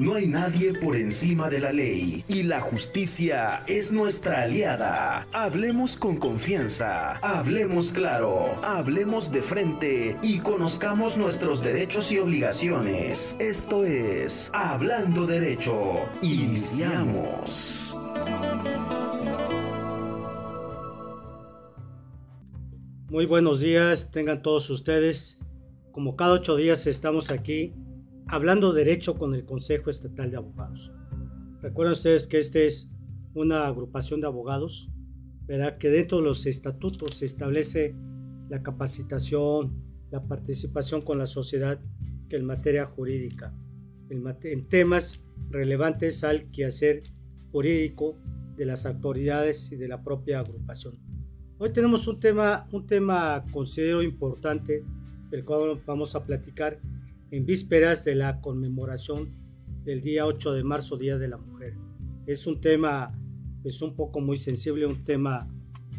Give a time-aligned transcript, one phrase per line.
[0.00, 5.26] No hay nadie por encima de la ley y la justicia es nuestra aliada.
[5.30, 13.36] Hablemos con confianza, hablemos claro, hablemos de frente y conozcamos nuestros derechos y obligaciones.
[13.38, 15.96] Esto es Hablando Derecho.
[16.22, 17.94] Iniciamos.
[23.10, 25.38] Muy buenos días, tengan todos ustedes.
[25.92, 27.74] Como cada ocho días estamos aquí
[28.30, 30.92] hablando derecho con el Consejo Estatal de Abogados.
[31.60, 32.88] Recuerden ustedes que esta es
[33.34, 34.88] una agrupación de abogados,
[35.46, 37.96] verá que dentro de los estatutos se establece
[38.48, 41.80] la capacitación, la participación con la sociedad
[42.28, 43.52] que en materia jurídica,
[44.08, 47.02] en temas relevantes al quehacer
[47.50, 48.16] jurídico
[48.56, 50.98] de las autoridades y de la propia agrupación.
[51.58, 54.84] Hoy tenemos un tema, un tema considero importante,
[55.30, 56.80] del cual vamos a platicar
[57.30, 59.30] en vísperas de la conmemoración
[59.84, 61.74] del día 8 de marzo, Día de la Mujer.
[62.26, 63.18] Es un tema,
[63.64, 65.48] es un poco muy sensible, un tema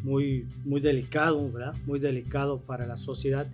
[0.03, 1.75] muy, muy delicado, ¿verdad?
[1.85, 3.51] Muy delicado para la sociedad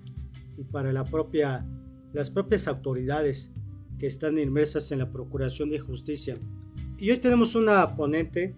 [0.57, 3.53] y para las propias autoridades
[3.99, 6.37] que están inmersas en la Procuración de Justicia.
[6.99, 8.55] Y hoy tenemos una ponente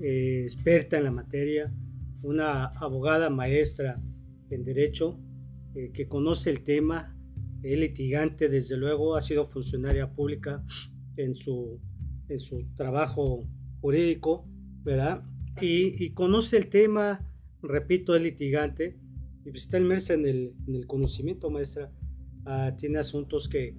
[0.00, 1.72] eh, experta en la materia,
[2.22, 4.00] una abogada maestra
[4.50, 5.18] en Derecho
[5.74, 7.16] eh, que conoce el tema,
[7.62, 10.64] es litigante, desde luego, ha sido funcionaria pública
[11.16, 11.80] en su,
[12.28, 13.48] en su trabajo
[13.80, 14.48] jurídico,
[14.82, 15.24] ¿verdad?
[15.60, 17.28] Y, conoce el tema,
[17.62, 18.98] repito, es litigante
[19.44, 21.92] y pues está inmersa en el, en el conocimiento, maestra.
[22.44, 23.76] Ah, tiene asuntos que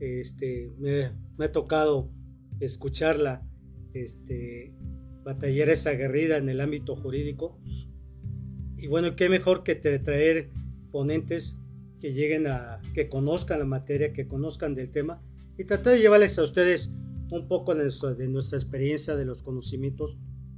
[0.00, 2.10] este, me, me, ha tocado
[2.58, 3.46] escucharla,
[3.92, 4.74] este,
[5.22, 7.60] batallar esa aguerrida en el ámbito jurídico.
[8.78, 10.50] Y bueno, qué mejor que traer
[10.90, 11.59] ponentes
[12.00, 15.22] que lleguen a, que conozcan la materia, que conozcan del tema
[15.58, 16.92] y tratar de llevarles a ustedes
[17.30, 20.16] un poco de nuestra, experiencia, de los conocimientos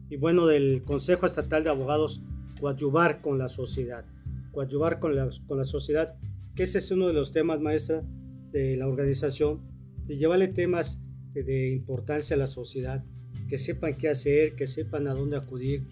[0.09, 2.23] y bueno, del Consejo Estatal de Abogados,
[2.61, 4.07] coadyuvar con la sociedad,
[4.53, 6.15] coadyuvar con la, con la sociedad,
[6.55, 8.05] que ese es uno de los temas, maestra,
[8.53, 9.63] de la organización,
[10.07, 11.01] de llevarle temas
[11.33, 13.05] de, de importancia a la sociedad,
[13.49, 15.89] que sepan qué hacer, que sepan a dónde acudir,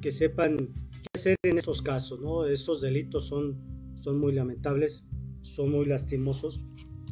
[0.00, 0.56] que sepan
[1.02, 2.46] qué hacer en estos casos, ¿no?
[2.46, 3.73] Estos delitos son
[4.04, 5.06] son muy lamentables,
[5.40, 6.60] son muy lastimosos,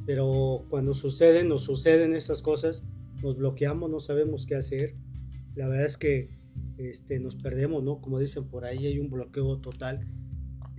[0.05, 2.85] pero cuando suceden, nos suceden esas cosas,
[3.23, 4.95] nos bloqueamos, no sabemos qué hacer.
[5.55, 6.29] La verdad es que
[6.77, 8.03] este, nos perdemos, ¿no?
[8.03, 10.07] Como dicen por ahí, hay un bloqueo total.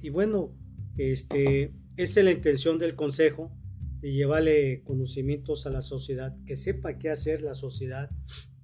[0.03, 0.56] Y bueno,
[0.97, 3.51] este, esa es la intención del Consejo,
[4.00, 8.12] de llevarle conocimientos a la sociedad, que sepa qué hacer la sociedad,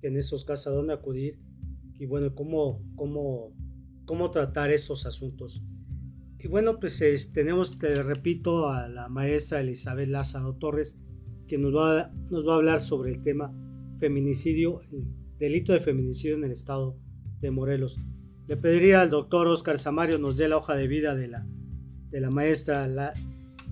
[0.03, 1.39] en esos casos a dónde acudir
[1.97, 3.53] y bueno, cómo, cómo,
[4.05, 5.63] cómo tratar estos asuntos.
[6.41, 7.01] Y bueno, pues
[7.33, 10.97] tenemos, te repito, a la maestra Elizabeth Lázaro Torres,
[11.47, 13.53] que nos va, nos va a hablar sobre el tema
[13.99, 15.05] feminicidio, el
[15.37, 16.95] delito de feminicidio en el estado
[17.41, 17.97] de Morelos.
[18.47, 21.45] Le pediría al doctor Oscar Samario nos dé la hoja de vida de la,
[22.09, 23.13] de la maestra la,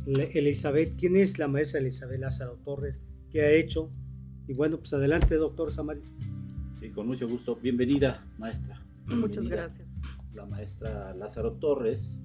[0.05, 0.95] Elizabeth.
[0.97, 3.01] ¿Quién es la maestra Elizabeth Lázaro Torres?
[3.29, 3.91] ¿Qué ha hecho?
[4.45, 6.03] Y bueno, pues adelante, doctor Samario.
[6.77, 7.55] Sí, con mucho gusto.
[7.55, 8.85] Bienvenida, maestra.
[9.05, 9.95] Muchas gracias.
[10.33, 12.21] La maestra Lázaro Torres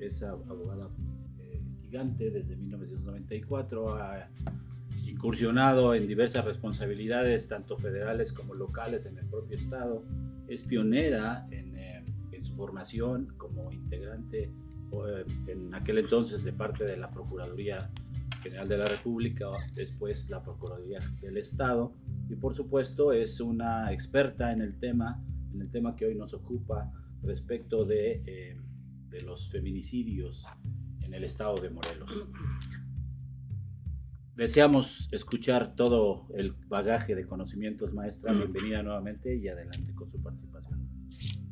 [0.00, 0.90] es abogada
[1.38, 4.28] eh, litigante desde 1994, ha
[5.04, 10.04] incursionado en diversas responsabilidades, tanto federales como locales en el propio Estado,
[10.48, 14.52] es pionera en, eh, en su formación como integrante
[14.92, 17.90] eh, en aquel entonces de parte de la Procuraduría
[18.42, 21.92] General de la República, después la Procuraduría del Estado,
[22.28, 26.34] y por supuesto es una experta en el tema, en el tema que hoy nos
[26.34, 26.92] ocupa
[27.22, 28.56] respecto de
[29.16, 30.46] de los feminicidios
[31.00, 32.26] en el estado de Morelos.
[34.34, 38.34] Deseamos escuchar todo el bagaje de conocimientos, maestra.
[38.34, 40.86] Bienvenida nuevamente y adelante con su participación.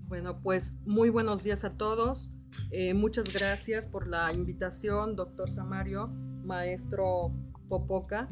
[0.06, 2.32] Bueno, pues muy buenos días a todos.
[2.70, 7.32] Eh, muchas gracias por la invitación, doctor Samario, maestro
[7.70, 8.28] Popoca.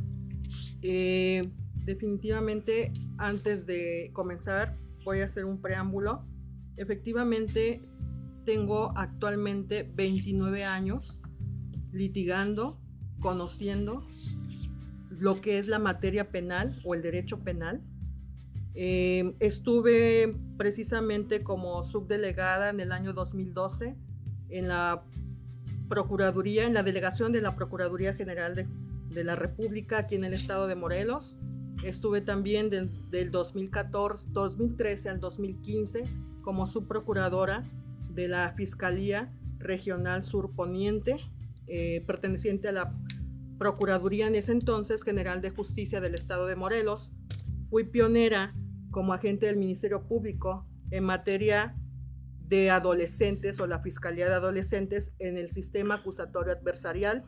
[0.82, 1.50] Eh,
[1.86, 6.26] definitivamente, antes de comenzar, voy a hacer un preámbulo.
[6.76, 7.80] Efectivamente,
[8.44, 11.20] tengo actualmente 29 años
[11.92, 12.80] litigando,
[13.20, 14.06] conociendo
[15.10, 17.82] lo que es la materia penal o el derecho penal.
[18.74, 23.96] Eh, estuve precisamente como subdelegada en el año 2012
[24.48, 25.04] en la
[25.88, 28.66] Procuraduría, en la delegación de la Procuraduría General de,
[29.10, 31.36] de la República aquí en el estado de Morelos.
[31.84, 36.04] Estuve también del 2014, 2013 al 2015
[36.42, 37.68] como subprocuradora
[38.14, 41.16] de la Fiscalía Regional Sur Poniente,
[41.66, 42.96] eh, perteneciente a la
[43.58, 47.12] Procuraduría en ese entonces General de Justicia del Estado de Morelos.
[47.70, 48.54] fui pionera
[48.90, 51.76] como agente del Ministerio Público en materia
[52.48, 57.24] de adolescentes o la Fiscalía de Adolescentes en el sistema acusatorio adversarial.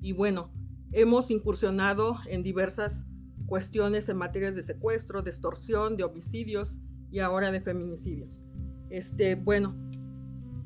[0.00, 0.54] Y bueno,
[0.92, 3.04] hemos incursionado en diversas
[3.46, 6.78] cuestiones en materias de secuestro, de extorsión, de homicidios
[7.10, 8.45] y ahora de feminicidios.
[8.90, 9.74] Este, bueno,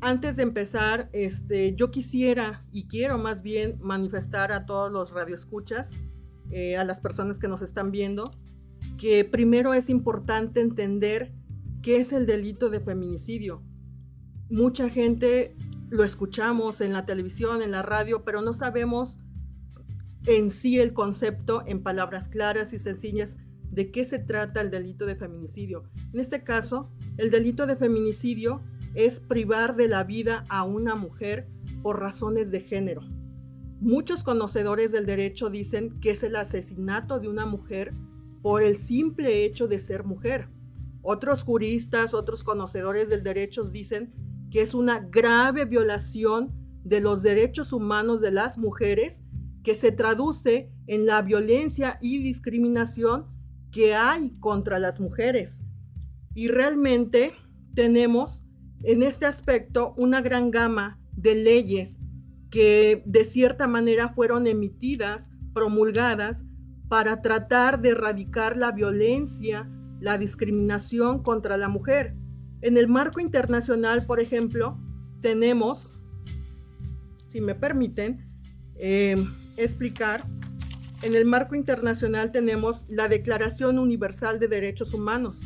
[0.01, 5.93] antes de empezar, este, yo quisiera y quiero más bien manifestar a todos los radioescuchas,
[6.51, 8.31] eh, a las personas que nos están viendo,
[8.97, 11.35] que primero es importante entender
[11.83, 13.63] qué es el delito de feminicidio.
[14.49, 15.57] Mucha gente
[15.91, 19.19] lo escuchamos en la televisión, en la radio, pero no sabemos
[20.27, 23.37] en sí el concepto en palabras claras y sencillas
[23.71, 25.85] de qué se trata el delito de feminicidio.
[26.13, 28.63] En este caso, el delito de feminicidio
[28.95, 31.49] es privar de la vida a una mujer
[31.83, 33.03] por razones de género.
[33.81, 37.95] Muchos conocedores del derecho dicen que es el asesinato de una mujer
[38.43, 40.49] por el simple hecho de ser mujer.
[41.03, 44.13] Otros juristas, otros conocedores del derecho dicen
[44.51, 46.53] que es una grave violación
[46.85, 49.23] de los derechos humanos de las mujeres
[49.63, 53.27] que se traduce en la violencia y discriminación
[53.71, 55.63] que hay contra las mujeres.
[56.35, 57.33] Y realmente
[57.75, 58.43] tenemos
[58.83, 61.99] en este aspecto una gran gama de leyes
[62.51, 66.45] que de cierta manera fueron emitidas, promulgadas,
[66.89, 72.17] para tratar de erradicar la violencia, la discriminación contra la mujer.
[72.63, 74.77] En el marco internacional, por ejemplo,
[75.21, 75.93] tenemos,
[77.29, 78.29] si me permiten,
[78.77, 79.25] eh,
[79.57, 80.27] explicar,
[81.03, 85.39] en el marco internacional tenemos la Declaración Universal de Derechos Humanos,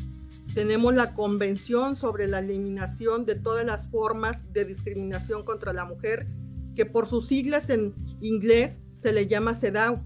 [0.55, 6.29] tenemos la Convención sobre la Eliminación de todas las formas de discriminación contra la mujer,
[6.77, 10.01] que por sus siglas en inglés se le llama CEDAW.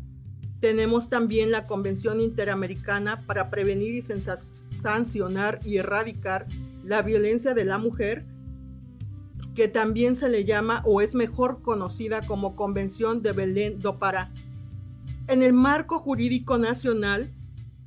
[0.60, 6.46] Tenemos también la Convención Interamericana para prevenir y sancionar y erradicar
[6.82, 8.24] la violencia de la mujer,
[9.54, 14.32] que también se le llama o es mejor conocida como Convención de Belén do Pará.
[15.26, 17.34] En el marco jurídico nacional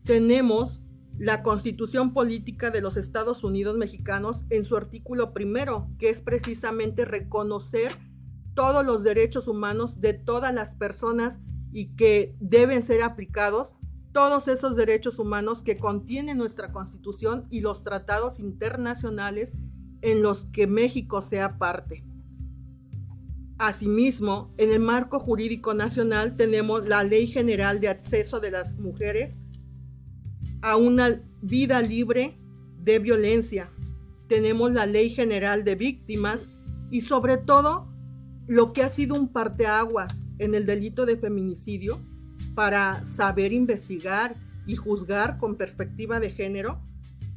[0.04, 0.82] tenemos
[1.22, 7.06] la Constitución Política de los Estados Unidos Mexicanos en su artículo primero, que es precisamente
[7.06, 7.96] reconocer
[8.56, 11.40] todos los derechos humanos de todas las personas
[11.72, 13.76] y que deben ser aplicados
[14.12, 19.54] todos esos derechos humanos que contiene nuestra Constitución y los tratados internacionales
[20.02, 22.04] en los que México sea parte.
[23.60, 29.40] Asimismo, en el marco jurídico nacional tenemos la Ley General de Acceso de las Mujeres
[30.62, 32.38] a una vida libre
[32.84, 33.70] de violencia.
[34.28, 36.50] Tenemos la Ley General de Víctimas
[36.90, 37.88] y sobre todo
[38.48, 42.00] lo que ha sido un parteaguas en el delito de feminicidio
[42.56, 44.36] para saber investigar
[44.68, 46.82] y juzgar con perspectiva de género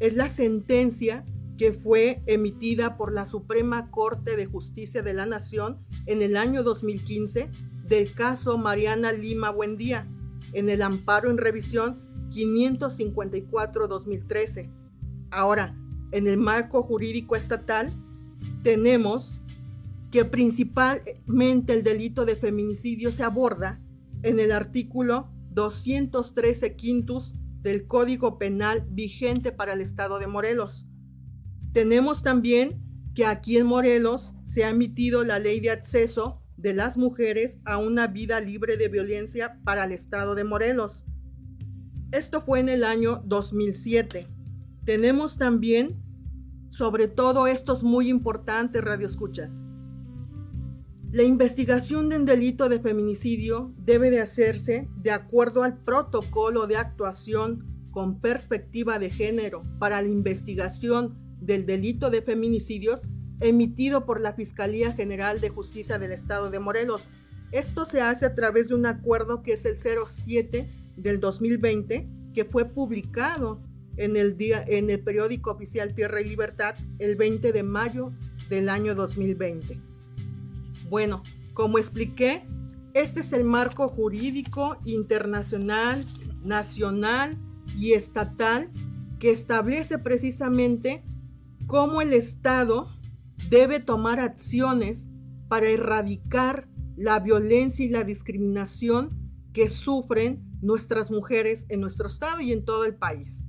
[0.00, 1.25] es la sentencia
[1.56, 6.62] que fue emitida por la Suprema Corte de Justicia de la Nación en el año
[6.62, 7.49] 2015
[7.88, 10.09] del caso Mariana Lima Buendía
[10.53, 12.04] en el amparo en revisión
[12.35, 14.71] 554-2013.
[15.31, 15.77] Ahora,
[16.13, 17.93] en el marco jurídico estatal,
[18.63, 19.35] tenemos
[20.11, 23.81] que principalmente el delito de feminicidio se aborda
[24.23, 30.87] en el artículo 213 quintus del Código Penal vigente para el Estado de Morelos.
[31.73, 32.83] Tenemos también
[33.14, 37.79] que aquí en Morelos se ha emitido la ley de acceso de las mujeres a
[37.79, 41.05] una vida libre de violencia para el Estado de Morelos,
[42.14, 44.28] esto fue en el año 2007.
[44.85, 46.00] Tenemos también,
[46.68, 49.64] sobre todo estos muy importantes radioescuchas.
[51.11, 57.88] La investigación del delito de feminicidio debe de hacerse de acuerdo al protocolo de actuación
[57.90, 63.09] con perspectiva de género para la investigación del delito de feminicidios
[63.40, 67.09] emitido por la Fiscalía General de Justicia del Estado de Morelos.
[67.50, 72.45] Esto se hace a través de un acuerdo que es el 07 del 2020 que
[72.45, 73.63] fue publicado
[73.97, 78.11] en el, día, en el periódico oficial Tierra y Libertad el 20 de mayo
[78.49, 79.79] del año 2020.
[80.91, 81.23] Bueno,
[81.55, 82.45] como expliqué,
[82.93, 86.05] este es el marco jurídico internacional,
[86.45, 87.39] nacional
[87.77, 88.71] y estatal
[89.19, 91.03] que establece precisamente
[91.67, 92.89] cómo el Estado
[93.49, 95.09] debe tomar acciones
[95.49, 99.11] para erradicar la violencia y la discriminación
[99.53, 103.49] que sufren nuestras mujeres en nuestro estado y en todo el país.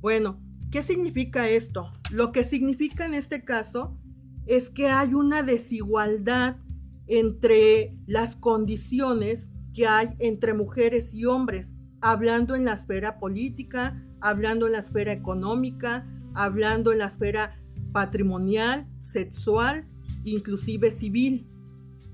[0.00, 1.90] Bueno, ¿qué significa esto?
[2.10, 3.98] Lo que significa en este caso
[4.46, 6.58] es que hay una desigualdad
[7.06, 14.66] entre las condiciones que hay entre mujeres y hombres hablando en la esfera política, hablando
[14.66, 17.58] en la esfera económica, hablando en la esfera
[17.92, 19.88] patrimonial, sexual,
[20.24, 21.48] inclusive civil.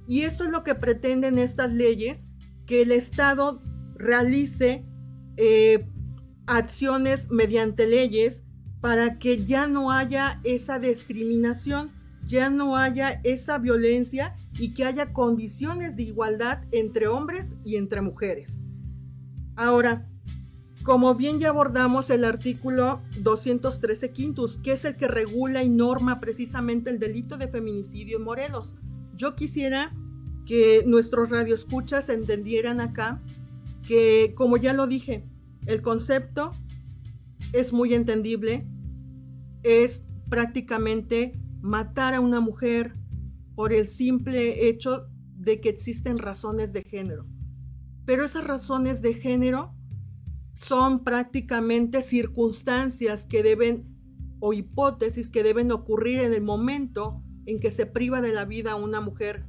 [0.06, 2.26] Y eso es lo que pretenden estas leyes,
[2.66, 3.62] que el Estado
[4.00, 4.84] realice
[5.36, 5.86] eh,
[6.46, 8.42] acciones mediante leyes
[8.80, 11.90] para que ya no haya esa discriminación,
[12.26, 18.00] ya no haya esa violencia y que haya condiciones de igualdad entre hombres y entre
[18.00, 18.62] mujeres.
[19.56, 20.08] Ahora,
[20.82, 26.20] como bien ya abordamos el artículo 213 quintus, que es el que regula y norma
[26.20, 28.74] precisamente el delito de feminicidio en Morelos,
[29.14, 29.94] yo quisiera
[30.46, 33.20] que nuestros radioescuchas entendieran acá
[33.90, 35.24] que, como ya lo dije,
[35.66, 36.52] el concepto
[37.52, 38.64] es muy entendible,
[39.64, 42.94] es prácticamente matar a una mujer
[43.56, 47.26] por el simple hecho de que existen razones de género.
[48.04, 49.74] Pero esas razones de género
[50.54, 53.88] son prácticamente circunstancias que deben
[54.38, 58.70] o hipótesis que deben ocurrir en el momento en que se priva de la vida
[58.70, 59.48] a una mujer.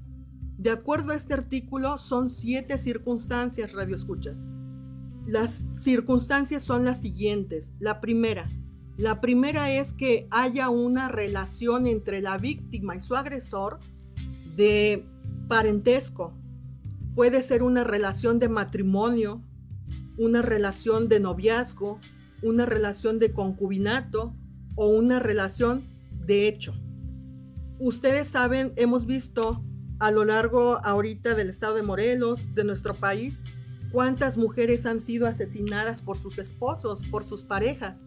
[0.57, 4.47] De acuerdo a este artículo, son siete circunstancias, radio escuchas.
[5.25, 7.73] Las circunstancias son las siguientes.
[7.79, 8.49] La primera,
[8.97, 13.79] la primera es que haya una relación entre la víctima y su agresor
[14.55, 15.05] de
[15.47, 16.33] parentesco.
[17.15, 19.41] Puede ser una relación de matrimonio,
[20.17, 21.99] una relación de noviazgo,
[22.43, 24.35] una relación de concubinato
[24.75, 25.83] o una relación
[26.25, 26.73] de hecho.
[27.79, 29.63] Ustedes saben, hemos visto
[30.01, 33.43] a lo largo ahorita del estado de Morelos, de nuestro país,
[33.91, 37.99] cuántas mujeres han sido asesinadas por sus esposos, por sus parejas.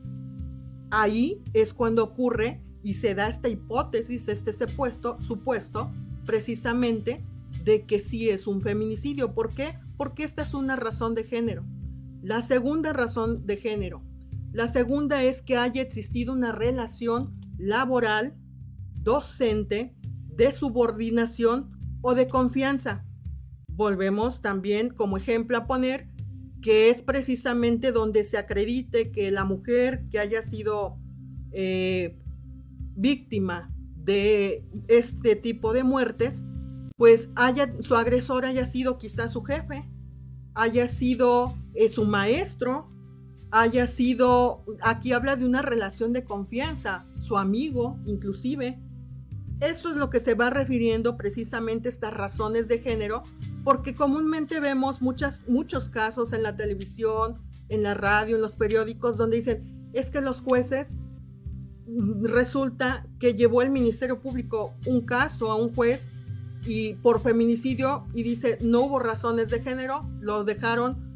[0.91, 5.93] Ahí es cuando ocurre y se da esta hipótesis, este supuesto, supuesto,
[6.27, 7.25] precisamente
[7.63, 9.33] de que sí es un feminicidio.
[9.33, 9.79] ¿Por qué?
[9.97, 11.65] Porque esta es una razón de género.
[12.23, 14.03] La segunda razón de género.
[14.53, 18.35] La segunda es que haya existido una relación laboral,
[19.01, 19.95] docente,
[20.37, 21.74] de subordinación
[22.05, 23.05] o de confianza
[23.67, 26.09] volvemos también como ejemplo a poner
[26.61, 30.99] que es precisamente donde se acredite que la mujer que haya sido
[31.53, 32.19] eh,
[32.95, 36.45] víctima de este tipo de muertes,
[36.97, 39.91] pues haya, su agresor haya sido quizás su jefe,
[40.55, 42.89] haya sido eh, su maestro,
[43.51, 48.81] haya sido, aquí habla de una relación de confianza, su amigo inclusive.
[49.65, 53.23] Eso es lo que se va refiriendo precisamente estas razones de género
[53.65, 57.39] porque comúnmente vemos muchas, muchos casos en la televisión,
[57.71, 60.89] en la radio, en los periódicos, donde dicen, es que los jueces
[61.87, 66.09] mm, resulta que llevó el Ministerio Público un caso a un juez
[66.67, 71.14] y por feminicidio y dice no hubo razones de género, lo dejaron,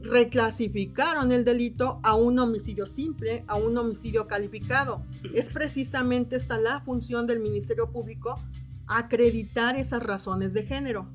[0.00, 5.04] reclasificaron el delito a un homicidio simple, a un homicidio calificado.
[5.34, 8.40] Es precisamente esta la función del Ministerio Público,
[8.86, 11.10] acreditar esas razones de género.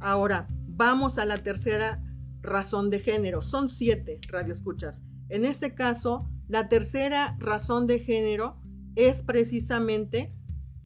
[0.00, 2.02] Ahora, vamos a la tercera
[2.42, 3.42] razón de género.
[3.42, 5.02] Son siete radioescuchas.
[5.28, 8.60] En este caso, la tercera razón de género
[8.94, 10.32] es precisamente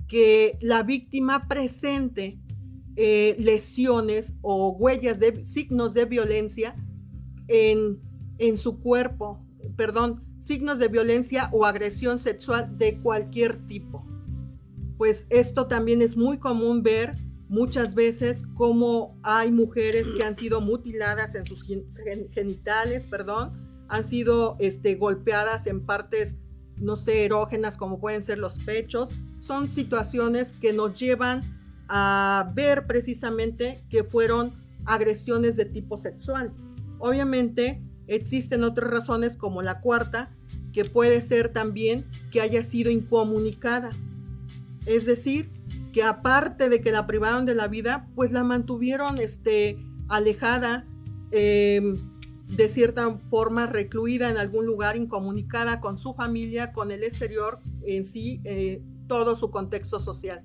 [0.08, 2.40] que la víctima presente
[2.96, 6.74] eh, lesiones o huellas de signos de violencia
[7.50, 8.00] en,
[8.38, 9.44] en su cuerpo,
[9.76, 14.06] perdón, signos de violencia o agresión sexual de cualquier tipo.
[14.96, 17.16] Pues esto también es muy común ver
[17.48, 23.52] muchas veces como hay mujeres que han sido mutiladas en sus genitales, perdón,
[23.88, 26.36] han sido este, golpeadas en partes,
[26.76, 29.10] no sé, erógenas como pueden ser los pechos.
[29.40, 31.42] Son situaciones que nos llevan
[31.88, 34.52] a ver precisamente que fueron
[34.84, 36.52] agresiones de tipo sexual.
[37.00, 40.30] Obviamente existen otras razones como la cuarta,
[40.72, 43.90] que puede ser también que haya sido incomunicada.
[44.86, 45.50] Es decir,
[45.92, 49.78] que aparte de que la privaron de la vida, pues la mantuvieron este,
[50.08, 50.86] alejada,
[51.32, 51.96] em,
[52.46, 58.06] de cierta forma recluida en algún lugar, incomunicada con su familia, con el exterior en
[58.06, 60.44] sí, eh, todo su contexto social.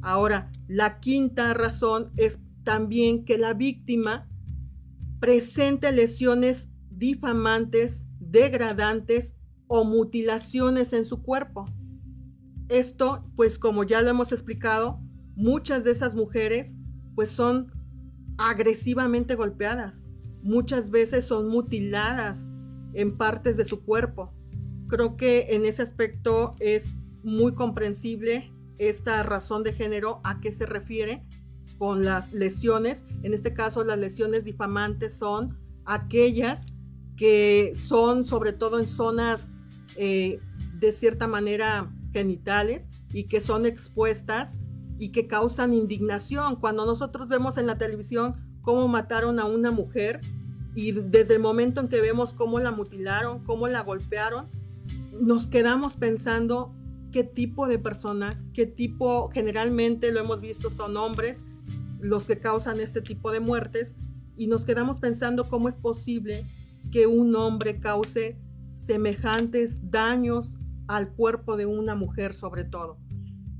[0.00, 4.28] Ahora, la quinta razón es también que la víctima
[5.20, 9.34] presente lesiones difamantes, degradantes
[9.66, 11.66] o mutilaciones en su cuerpo.
[12.68, 15.00] Esto, pues como ya lo hemos explicado,
[15.36, 16.76] muchas de esas mujeres
[17.14, 17.72] pues son
[18.36, 20.08] agresivamente golpeadas.
[20.42, 22.48] Muchas veces son mutiladas
[22.94, 24.32] en partes de su cuerpo.
[24.88, 30.64] Creo que en ese aspecto es muy comprensible esta razón de género a qué se
[30.64, 31.26] refiere
[31.78, 33.04] con las lesiones.
[33.22, 36.66] En este caso, las lesiones difamantes son aquellas
[37.16, 39.52] que son sobre todo en zonas
[39.96, 40.38] eh,
[40.78, 44.58] de cierta manera genitales y que son expuestas
[44.98, 46.56] y que causan indignación.
[46.56, 50.20] Cuando nosotros vemos en la televisión cómo mataron a una mujer
[50.74, 54.46] y desde el momento en que vemos cómo la mutilaron, cómo la golpearon,
[55.20, 56.72] nos quedamos pensando
[57.10, 61.44] qué tipo de persona, qué tipo, generalmente lo hemos visto, son hombres
[62.00, 63.96] los que causan este tipo de muertes
[64.36, 66.46] y nos quedamos pensando cómo es posible
[66.90, 68.38] que un hombre cause
[68.74, 72.98] semejantes daños al cuerpo de una mujer sobre todo.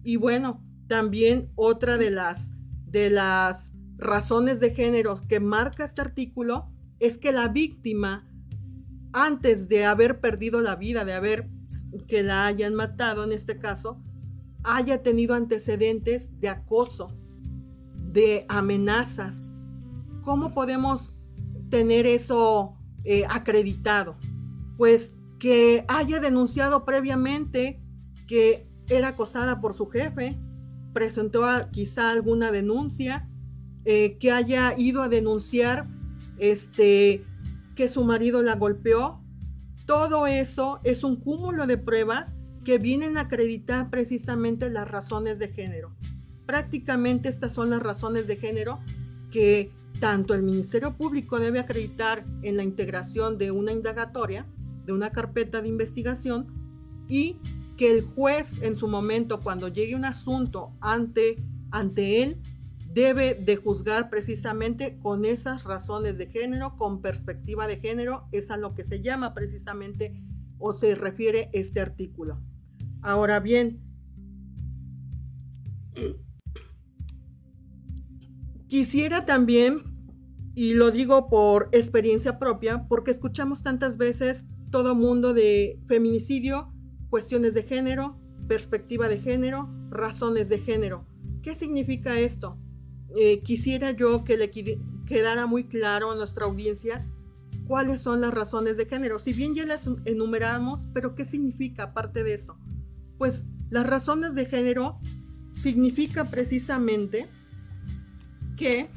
[0.03, 2.53] Y bueno, también otra de las
[2.87, 8.27] de las razones de género que marca este artículo es que la víctima
[9.13, 11.51] antes de haber perdido la vida, de haber
[12.07, 14.03] que la hayan matado en este caso,
[14.65, 17.09] haya tenido antecedentes de acoso,
[18.19, 19.53] de amenazas.
[20.23, 21.15] ¿Cómo podemos
[21.71, 24.17] tener eso eh, acreditado?
[24.77, 27.81] Pues que haya denunciado previamente
[28.27, 30.37] que era acosada por su jefe,
[30.93, 33.29] presentó quizá alguna denuncia,
[33.85, 35.87] eh, que haya ido a denunciar
[36.39, 37.23] este,
[37.77, 39.23] que su marido la golpeó.
[39.87, 42.35] Todo eso es un cúmulo de pruebas
[42.65, 45.95] que vienen a acreditar precisamente las razones de género.
[46.49, 48.79] Prácticamente estas son las razones de género
[49.31, 54.47] que tanto el Ministerio Público debe acreditar en la integración de una indagatoria,
[54.87, 56.47] de una carpeta de investigación,
[57.07, 57.37] y
[57.77, 61.37] que el juez en su momento, cuando llegue un asunto ante,
[61.71, 62.41] ante él,
[62.95, 68.57] debe de juzgar precisamente con esas razones de género, con perspectiva de género, es a
[68.57, 70.19] lo que se llama precisamente
[70.59, 72.41] o se refiere este artículo.
[73.03, 73.83] Ahora bien,
[78.69, 79.83] Quisiera también,
[80.55, 86.71] y lo digo por experiencia propia, porque escuchamos tantas veces todo mundo de feminicidio,
[87.09, 91.07] cuestiones de género, perspectiva de género, razones de género.
[91.43, 92.59] ¿Qué significa esto?
[93.17, 94.51] Eh, quisiera yo que le
[95.07, 97.07] quedara muy claro a nuestra audiencia
[97.67, 99.19] cuáles son las razones de género.
[99.19, 102.59] Si bien ya las enumeramos, pero ¿qué significa aparte de eso?
[103.17, 104.99] Pues las razones de género
[105.55, 107.27] significa precisamente
[108.59, 108.89] que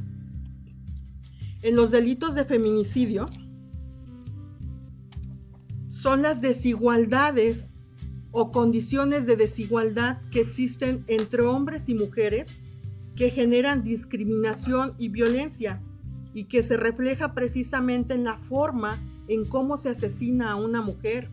[1.62, 3.30] en los delitos de feminicidio
[5.90, 7.74] son las desigualdades
[8.32, 12.58] o condiciones de desigualdad que existen entre hombres y mujeres
[13.16, 15.82] que generan discriminación y violencia
[16.34, 21.30] y que se refleja precisamente en la forma en cómo se asesina a una mujer.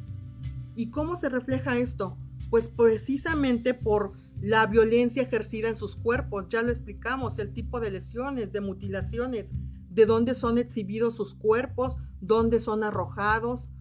[0.74, 2.16] ¿Y cómo se refleja esto?
[2.50, 7.90] Pues precisamente por la violencia ejercida en sus cuerpos, ya lo explicamos, el tipo de
[7.90, 9.50] lesiones, de mutilaciones,
[9.90, 13.72] de dónde son exhibidos sus cuerpos, dónde son arrojados.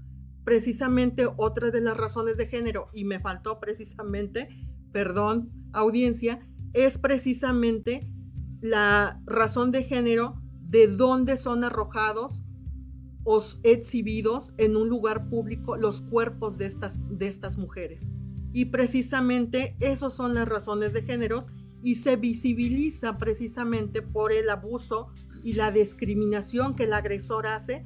[0.44, 4.50] Precisamente otra de las razones de género, y me faltó precisamente,
[4.92, 6.40] perdón, audiencia,
[6.74, 8.12] es precisamente
[8.62, 12.42] la razón de género de dónde son arrojados
[13.24, 18.10] o exhibidos en un lugar público los cuerpos de estas, de estas mujeres.
[18.58, 21.44] Y precisamente esas son las razones de género
[21.84, 25.10] y se visibiliza precisamente por el abuso
[25.44, 27.86] y la discriminación que el agresor hace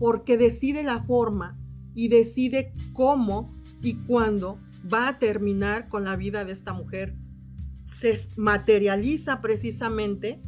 [0.00, 1.60] porque decide la forma
[1.94, 4.58] y decide cómo y cuándo
[4.92, 7.14] va a terminar con la vida de esta mujer.
[7.84, 10.42] Se materializa precisamente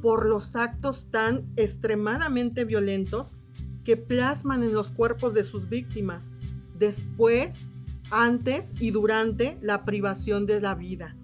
[0.00, 3.36] por los actos tan extremadamente violentos
[3.84, 6.32] que plasman en los cuerpos de sus víctimas.
[6.78, 7.60] Después
[8.10, 11.16] antes y durante la privación de la vida.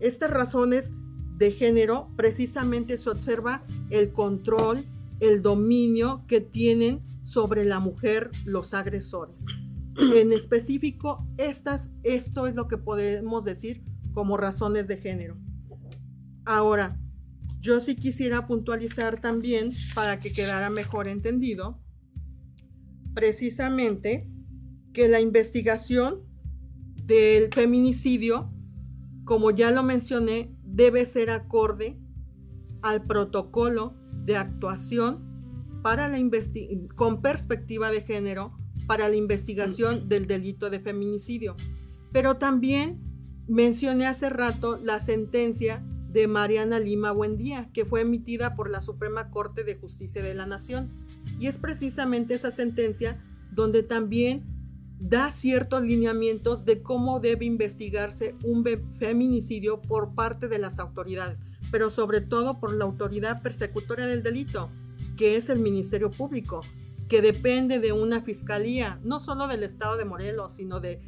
[0.00, 0.92] Estas razones
[1.36, 4.84] de género precisamente se observa el control,
[5.20, 9.44] el dominio que tienen sobre la mujer los agresores.
[10.14, 15.36] En específico, estas, esto es lo que podemos decir como razones de género.
[16.44, 16.98] Ahora,
[17.60, 21.78] yo sí quisiera puntualizar también para que quedara mejor entendido,
[23.14, 24.29] precisamente
[24.92, 26.22] que la investigación
[27.04, 28.52] del feminicidio,
[29.24, 31.98] como ya lo mencioné, debe ser acorde
[32.82, 35.28] al protocolo de actuación
[35.82, 36.18] para la
[36.94, 41.56] con perspectiva de género para la investigación del delito de feminicidio.
[42.12, 43.00] Pero también
[43.46, 49.30] mencioné hace rato la sentencia de Mariana Lima Buendía, que fue emitida por la Suprema
[49.30, 50.90] Corte de Justicia de la Nación.
[51.38, 53.16] Y es precisamente esa sentencia
[53.52, 54.59] donde también
[55.00, 58.64] da ciertos lineamientos de cómo debe investigarse un
[58.98, 61.38] feminicidio por parte de las autoridades,
[61.70, 64.68] pero sobre todo por la autoridad persecutoria del delito,
[65.16, 66.60] que es el Ministerio Público.
[67.08, 71.02] que depende de una fiscalía, no solo del estado de Morelos, sino de,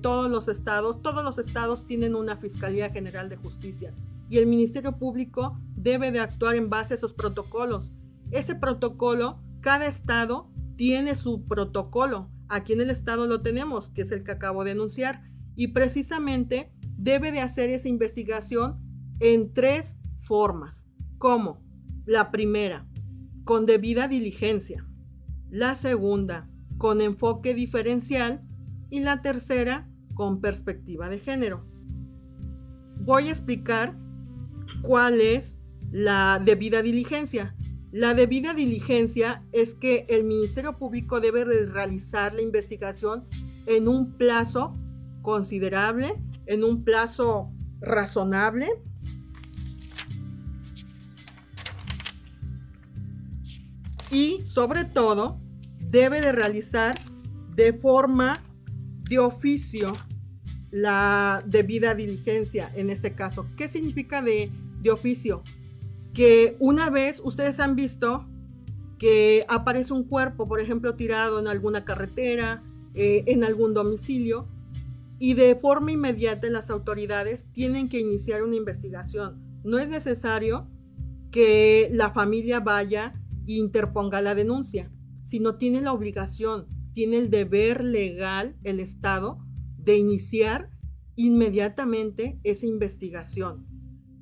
[0.00, 1.02] todos los estados.
[1.02, 3.92] Todos los estados tienen una Fiscalía General de Justicia
[4.30, 7.92] y el Ministerio Público debe de actuar en base a esos protocolos.
[8.30, 12.30] Ese protocolo, cada estado tiene su protocolo.
[12.54, 15.22] Aquí en el estado lo tenemos, que es el que acabo de anunciar,
[15.56, 18.78] y precisamente debe de hacer esa investigación
[19.20, 20.86] en tres formas.
[21.16, 21.62] ¿Cómo?
[22.04, 22.86] La primera,
[23.44, 24.86] con debida diligencia.
[25.48, 28.46] La segunda, con enfoque diferencial.
[28.90, 31.66] Y la tercera, con perspectiva de género.
[33.00, 33.96] Voy a explicar
[34.82, 35.58] cuál es
[35.90, 37.56] la debida diligencia.
[37.92, 43.26] La debida diligencia es que el Ministerio Público debe realizar la investigación
[43.66, 44.74] en un plazo
[45.20, 46.14] considerable,
[46.46, 48.66] en un plazo razonable
[54.10, 55.38] y sobre todo
[55.78, 56.94] debe de realizar
[57.54, 58.42] de forma
[59.10, 59.98] de oficio
[60.70, 63.46] la debida diligencia en este caso.
[63.58, 64.50] ¿Qué significa de,
[64.80, 65.42] de oficio?
[66.12, 68.28] Que una vez ustedes han visto
[68.98, 72.62] que aparece un cuerpo, por ejemplo, tirado en alguna carretera,
[72.94, 74.48] eh, en algún domicilio,
[75.18, 79.40] y de forma inmediata las autoridades tienen que iniciar una investigación.
[79.64, 80.68] No es necesario
[81.30, 83.14] que la familia vaya
[83.46, 84.90] interponga la denuncia,
[85.24, 89.38] sino tiene la obligación, tiene el deber legal el Estado
[89.78, 90.70] de iniciar
[91.16, 93.66] inmediatamente esa investigación.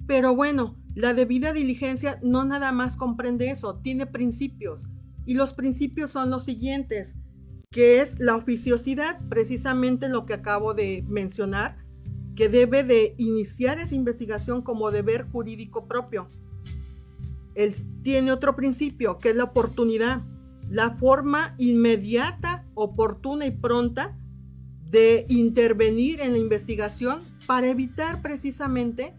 [0.07, 4.87] Pero bueno, la debida diligencia no nada más comprende eso, tiene principios.
[5.27, 7.17] Y los principios son los siguientes,
[7.71, 11.77] que es la oficiosidad, precisamente lo que acabo de mencionar,
[12.35, 16.29] que debe de iniciar esa investigación como deber jurídico propio.
[17.55, 20.23] Él tiene otro principio, que es la oportunidad,
[20.69, 24.17] la forma inmediata, oportuna y pronta
[24.91, 29.15] de intervenir en la investigación para evitar precisamente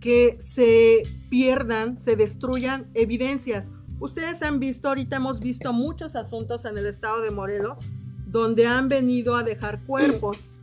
[0.00, 3.72] que se pierdan, se destruyan evidencias.
[3.98, 7.78] Ustedes han visto, ahorita hemos visto muchos asuntos en el estado de Morelos
[8.26, 10.54] donde han venido a dejar cuerpos.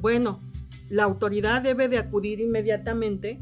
[0.00, 0.40] Bueno,
[0.90, 3.40] la autoridad debe de acudir inmediatamente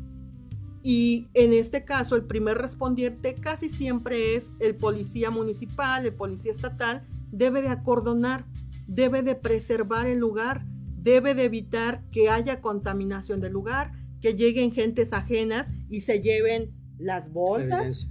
[0.83, 6.53] y en este caso, el primer respondiente casi siempre es el policía municipal, el policía
[6.53, 8.47] estatal, debe de acordonar,
[8.87, 10.65] debe de preservar el lugar,
[10.97, 16.75] debe de evitar que haya contaminación del lugar, que lleguen gentes ajenas y se lleven
[16.99, 18.11] las bolsas,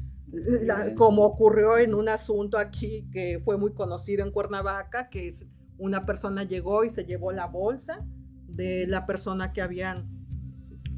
[0.95, 6.05] como ocurrió en un asunto aquí que fue muy conocido en Cuernavaca, que es una
[6.05, 8.05] persona llegó y se llevó la bolsa
[8.47, 10.09] de la persona que habían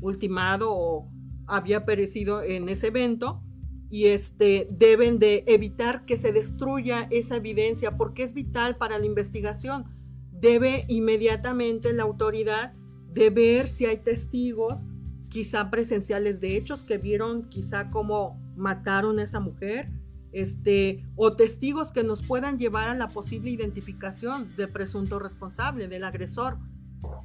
[0.02, 1.12] ultimado o
[1.48, 3.44] había perecido en ese evento
[3.90, 9.06] y este, deben de evitar que se destruya esa evidencia porque es vital para la
[9.06, 9.86] investigación.
[10.32, 12.74] Debe inmediatamente la autoridad
[13.14, 14.88] de ver si hay testigos,
[15.32, 19.90] quizá presenciales de hechos que vieron quizá cómo mataron a esa mujer,
[20.34, 26.04] este, o testigos que nos puedan llevar a la posible identificación del presunto responsable, del
[26.04, 26.58] agresor.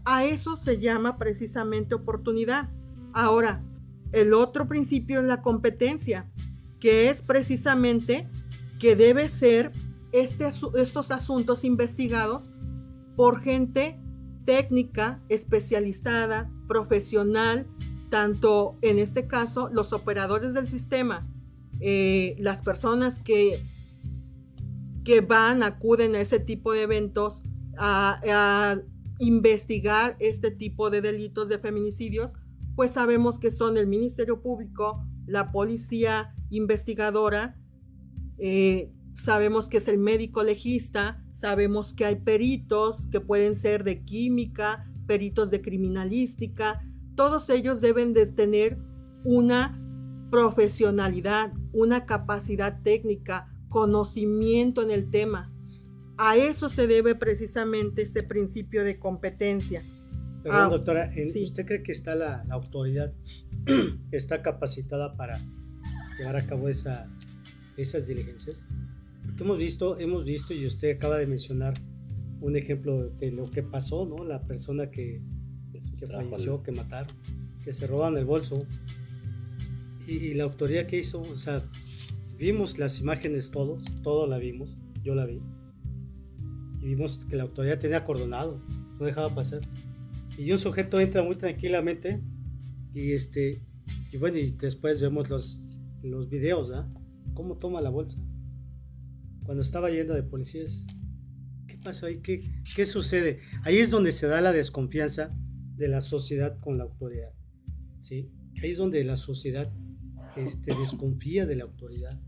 [0.05, 2.71] A eso se llama precisamente oportunidad.
[3.13, 3.63] Ahora,
[4.13, 6.31] el otro principio es la competencia,
[6.79, 8.29] que es precisamente
[8.79, 9.73] que debe ser
[10.13, 12.51] este, estos asuntos investigados
[13.17, 13.99] por gente
[14.45, 17.67] técnica, especializada, profesional,
[18.11, 21.27] tanto en este caso los operadores del sistema,
[21.81, 23.61] eh, las personas que,
[25.05, 27.43] que van, acuden a ese tipo de eventos
[27.79, 28.77] a,
[29.19, 32.35] investigar este tipo de delitos de feminicidios,
[32.75, 37.57] pues sabemos que son el Ministerio Público, la Policía Investigadora,
[38.37, 44.05] eh, sabemos que es el médico legista, sabemos que hay peritos que pueden ser de
[44.05, 46.85] química, peritos de criminalística,
[47.17, 48.79] todos ellos deben de tener
[49.25, 49.83] una
[50.31, 55.53] profesionalidad, una capacidad técnica, conocimiento en el tema.
[56.19, 59.85] A eso se debe precisamente este principio de competencia.
[60.43, 61.11] Perdón, ah, doctora,
[61.45, 63.13] ¿usted cree que está la, autoridad
[63.67, 65.41] que está capacitada para
[66.19, 67.11] llevar a cabo esa,
[67.77, 68.67] esas diligencias?
[69.25, 71.75] Porque hemos visto, hemos visto, y usted acaba de mencionar
[72.41, 74.25] un ejemplo de lo que pasó, ¿no?
[74.25, 75.21] La persona que,
[75.99, 77.15] que falleció, que mataron,
[77.65, 78.59] que se roban el bolso.
[80.07, 81.65] Y, y, la autoridad que hizo, o sea,
[82.39, 85.41] vimos las imágenes todos, todos la vimos, yo la vi.
[86.81, 88.61] Y vimos que la autoridad tenía acordonado,
[88.99, 89.61] no dejaba pasar
[90.39, 92.21] y un sujeto entra muy tranquilamente
[92.93, 93.63] y este
[94.13, 95.71] y bueno y después vemos los
[96.03, 96.89] los videos ¿ah?
[97.35, 98.19] cómo toma la bolsa
[99.45, 100.85] cuando estaba yendo de policías.
[101.69, 102.17] ¿Qué pasó ahí?
[102.17, 103.39] ¿Qué, ¿Qué sucede?
[103.63, 105.39] Ahí es donde se da la desconfianza
[105.77, 107.33] de la sociedad con la autoridad.
[108.01, 108.31] ¿sí?
[108.63, 109.73] Ahí es donde la sociedad
[110.37, 112.21] este, desconfía de la autoridad.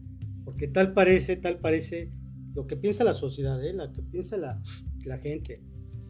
[0.45, 2.11] Porque tal parece, tal parece
[2.55, 3.73] lo que piensa la sociedad, ¿eh?
[3.73, 4.63] lo que piensa la,
[5.05, 5.63] la gente,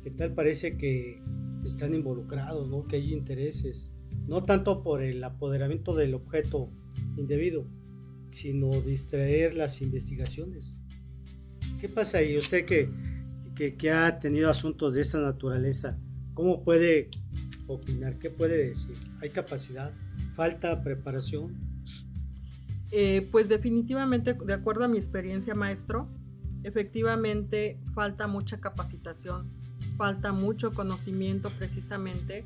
[0.02, 1.22] que tal parece que
[1.64, 2.86] están involucrados, ¿no?
[2.86, 3.92] que hay intereses,
[4.26, 6.70] no tanto por el apoderamiento del objeto
[7.16, 7.66] indebido,
[8.30, 10.78] sino distraer las investigaciones.
[11.80, 12.36] ¿Qué pasa ahí?
[12.36, 12.90] Usted que,
[13.54, 16.00] que, que ha tenido asuntos de esa naturaleza,
[16.38, 17.10] ¿cómo puede
[17.66, 18.14] opinar?
[18.20, 18.96] ¿Qué puede decir?
[19.20, 19.90] ¿Hay capacidad?
[20.36, 21.52] ¿Falta preparación?
[22.92, 26.08] Eh, pues definitivamente, de acuerdo a mi experiencia, maestro,
[26.62, 29.50] efectivamente falta mucha capacitación,
[29.96, 32.44] falta mucho conocimiento precisamente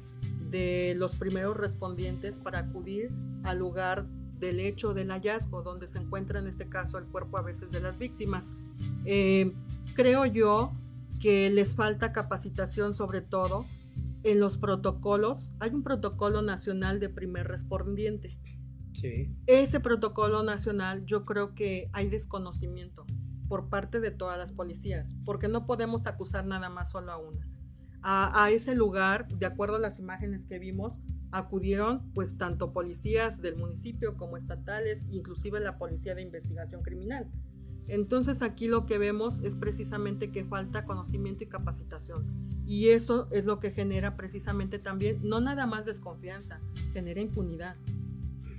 [0.51, 3.11] de los primeros respondientes para acudir
[3.43, 4.07] al lugar
[4.41, 7.81] del hecho del hallazgo, donde se encuentra en este caso el cuerpo a veces de
[7.81, 8.55] las víctimas.
[9.05, 9.53] Eh,
[9.95, 10.73] creo yo
[11.21, 13.67] que les falta capacitación sobre todo
[14.25, 15.55] en los protocolos.
[15.61, 18.39] Hay un protocolo nacional de primer respondiente.
[18.93, 19.35] Sí.
[19.47, 23.07] Ese protocolo nacional yo creo que hay desconocimiento
[23.49, 27.47] por parte de todas las policías, porque no podemos acusar nada más solo a una.
[28.03, 33.41] A, a, ese lugar, de acuerdo a las imágenes que vimos, acudieron pues tanto policías
[33.41, 37.31] del municipio como estatales, inclusive la policía de investigación criminal.
[37.89, 42.27] Entonces aquí lo que vemos es precisamente que falta conocimiento y capacitación.
[42.67, 46.61] Y eso es lo que genera precisamente también, no nada más desconfianza,
[46.93, 47.77] genera impunidad.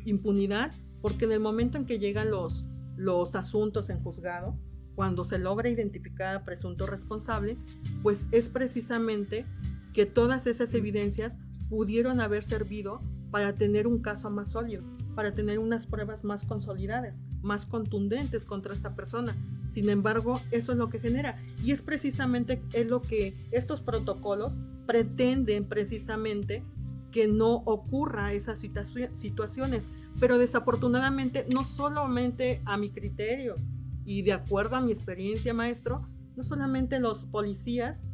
[0.05, 4.57] Impunidad porque en el momento en que llegan los, los asuntos en juzgado,
[4.95, 7.57] cuando se logra identificar a presunto responsable,
[8.01, 9.45] pues es precisamente
[9.93, 14.83] que todas esas evidencias pudieron haber servido para tener un caso más sólido,
[15.15, 19.35] para tener unas pruebas más consolidadas, más contundentes contra esa persona.
[19.69, 21.39] Sin embargo, eso es lo que genera.
[21.63, 24.53] Y es precisamente es lo que estos protocolos
[24.85, 26.63] pretenden precisamente
[27.11, 29.87] que no ocurra esas situaciones,
[30.19, 33.55] pero desafortunadamente no solamente a mi criterio
[34.03, 38.07] y de acuerdo a mi experiencia, maestro, no solamente los policías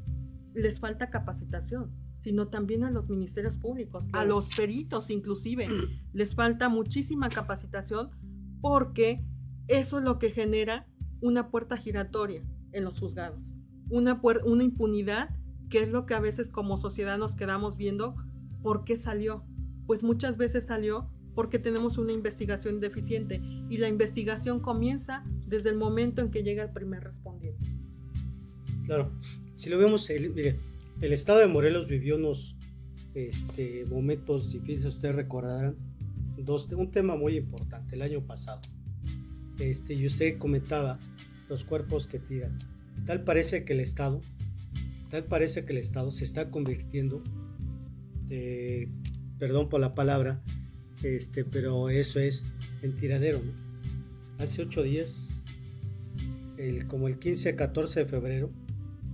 [0.54, 5.68] les falta capacitación, sino también a los ministerios públicos, a los peritos inclusive.
[6.14, 8.12] Les falta muchísima capacitación
[8.62, 9.26] porque
[9.68, 10.88] eso es lo que genera
[11.22, 13.56] una puerta giratoria en los juzgados,
[13.90, 15.30] una, una impunidad
[15.70, 18.16] que es lo que a veces como sociedad nos quedamos viendo.
[18.62, 19.46] ¿Por qué salió?
[19.86, 25.78] Pues muchas veces salió porque tenemos una investigación deficiente y la investigación comienza desde el
[25.78, 27.70] momento en que llega el primer respondiente.
[28.86, 29.12] Claro,
[29.56, 30.60] si lo vemos, el, mire,
[31.02, 32.56] el estado de Morelos vivió unos
[33.14, 35.76] este, momentos difíciles, ustedes recordarán,
[36.78, 38.62] un tema muy importante el año pasado.
[39.60, 41.00] Este, y usted comentaba
[41.50, 42.58] los cuerpos que tiran.
[43.06, 44.22] Tal parece que el Estado,
[45.10, 47.24] tal parece que el Estado se está convirtiendo,
[48.30, 48.88] eh,
[49.38, 50.42] perdón por la palabra,
[51.04, 52.46] este, pero eso es
[52.82, 53.42] en tiradero.
[54.38, 55.46] Hace ocho días,
[56.88, 58.52] como el 15 14 de febrero,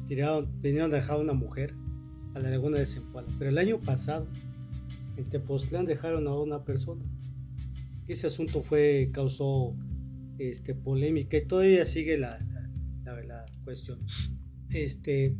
[0.07, 1.73] tiraron, vinieron a dejar a una mujer
[2.33, 3.27] a la laguna de Zempoala.
[3.37, 4.27] Pero el año pasado,
[5.17, 7.03] en Tepoztlán dejaron a una persona.
[8.07, 9.75] Ese asunto fue, causó
[10.37, 12.39] este, polémica y todavía sigue la,
[13.03, 13.99] la, la, cuestión.
[14.69, 15.37] Este,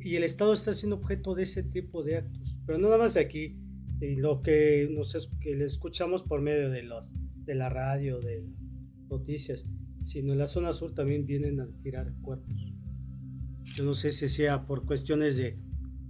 [0.00, 2.60] y el Estado está siendo objeto de ese tipo de actos.
[2.66, 3.56] Pero no nada más aquí,
[4.00, 7.14] y lo que, nos es, que le escuchamos por medio de, los,
[7.44, 8.44] de la radio, de
[9.08, 9.66] noticias,
[9.98, 12.73] sino en la zona sur también vienen a tirar cuerpos.
[13.74, 15.58] Yo no sé si sea por cuestiones de,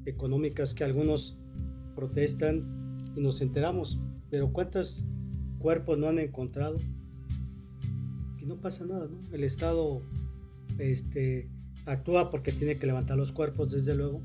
[0.07, 1.39] económicas que algunos
[1.95, 5.07] protestan y nos enteramos, pero ¿cuántos
[5.59, 6.79] cuerpos no han encontrado?
[8.39, 9.35] Que no pasa nada, ¿no?
[9.35, 10.03] El Estado
[10.79, 11.49] este,
[11.87, 14.23] actúa porque tiene que levantar los cuerpos, desde luego,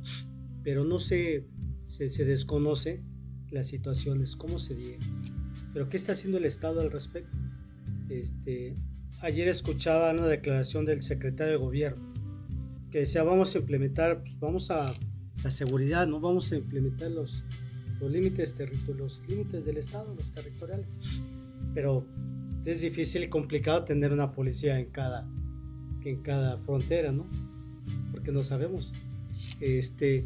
[0.63, 1.47] pero no se,
[1.85, 3.03] se, se desconoce
[3.51, 4.97] las situaciones, cómo se diga.
[5.73, 7.37] Pero ¿qué está haciendo el Estado al respecto?
[8.09, 8.75] Este,
[9.21, 12.08] ayer escuchaba una declaración del secretario de gobierno
[12.91, 14.91] que decía vamos a implementar, pues vamos a
[15.43, 17.43] la seguridad, no vamos a implementar los,
[17.99, 18.55] los límites
[18.87, 20.87] los límites del Estado, los territoriales.
[21.73, 22.05] Pero
[22.65, 25.27] es difícil y complicado tener una policía en cada,
[26.03, 27.27] en cada frontera, ¿no?
[28.11, 28.93] Porque no sabemos.
[29.59, 30.25] Este,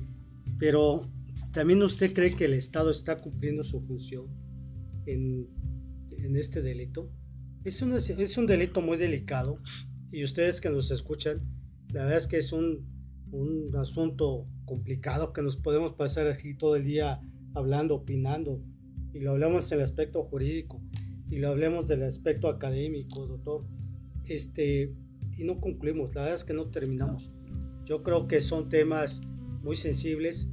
[0.58, 1.10] pero
[1.52, 4.28] también usted cree que el Estado está cumpliendo su función
[5.06, 5.48] en,
[6.18, 7.12] en este delito.
[7.64, 9.58] Es un, es un delito muy delicado
[10.12, 11.42] y ustedes que nos escuchan
[11.94, 12.86] la verdad es que es un,
[13.32, 17.22] un asunto complicado que nos podemos pasar aquí todo el día
[17.54, 18.62] hablando, opinando.
[19.14, 20.82] Y lo hablamos en el aspecto jurídico
[21.30, 23.66] y lo hablemos del aspecto académico, doctor.
[24.28, 24.94] Este,
[25.38, 27.32] y no concluimos, la verdad es que no terminamos.
[27.86, 29.22] Yo creo que son temas
[29.62, 30.50] muy sensibles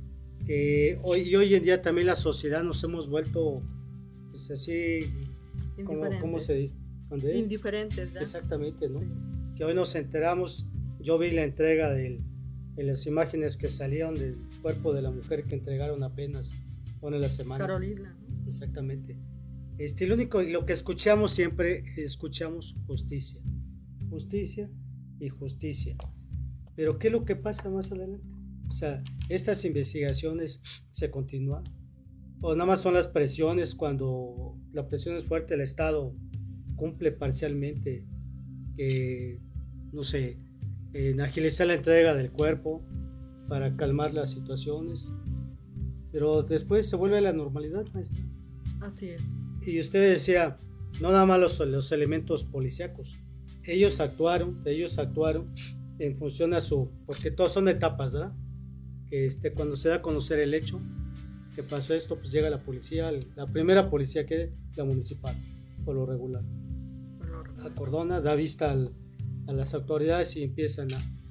[0.47, 3.63] que hoy, y hoy en día también la sociedad nos hemos vuelto
[4.31, 5.13] pues así,
[5.85, 6.77] como, ¿cómo se dice?
[7.35, 8.13] Indiferentes.
[8.13, 8.21] ¿ya?
[8.21, 9.01] Exactamente, ¿no?
[9.57, 10.67] Que hoy nos enteramos,
[11.03, 12.21] yo vi la entrega de,
[12.77, 16.55] las imágenes que salieron del cuerpo de la mujer que entregaron apenas
[17.01, 17.67] una la semana.
[17.67, 18.17] Carolina.
[18.47, 19.19] Exactamente.
[19.79, 23.41] Este, lo único, lo que escuchamos siempre, escuchamos justicia.
[24.09, 24.71] Justicia
[25.19, 25.97] y justicia.
[26.75, 28.27] Pero ¿qué es lo que pasa más adelante?
[28.69, 30.61] O sea, estas investigaciones
[30.91, 31.65] se continúan.
[32.41, 36.15] O nada más son las presiones cuando la presión es fuerte, el Estado
[36.77, 38.07] cumple parcialmente,
[38.77, 39.41] que,
[39.93, 40.39] no sé,
[40.93, 42.83] en agilizar la entrega del cuerpo
[43.49, 45.13] para calmar las situaciones.
[46.13, 48.21] Pero después se vuelve a la normalidad, maestra.
[48.81, 49.23] Así es.
[49.63, 50.59] Y usted decía,
[51.01, 53.19] no nada más los, los elementos policíacos.
[53.65, 55.55] Ellos actuaron, ellos actuaron
[55.99, 58.33] en función a su, porque todos son etapas, ¿verdad?
[59.11, 60.81] Este, cuando se da a conocer el hecho
[61.55, 65.37] que pasó esto, pues llega la policía, la primera policía que la municipal,
[65.85, 66.43] por lo regular
[67.65, 68.77] acordona, da vista
[69.51, 70.89] a las autoridades y empiezan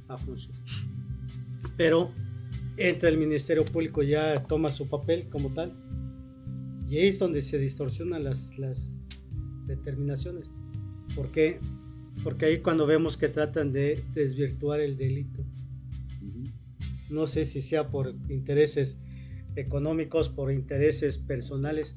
[0.07, 0.61] a, funcionar.
[1.77, 2.11] Pero
[2.77, 5.73] entra el Ministerio Público ya toma su papel como tal
[6.89, 8.91] y ahí es donde se distorsionan las, las
[9.67, 10.51] determinaciones.
[11.15, 11.59] ¿Por qué?
[12.23, 15.43] Porque ahí cuando vemos que tratan de desvirtuar el delito.
[17.09, 18.97] No sé si sea por intereses
[19.55, 21.95] económicos, por intereses personales,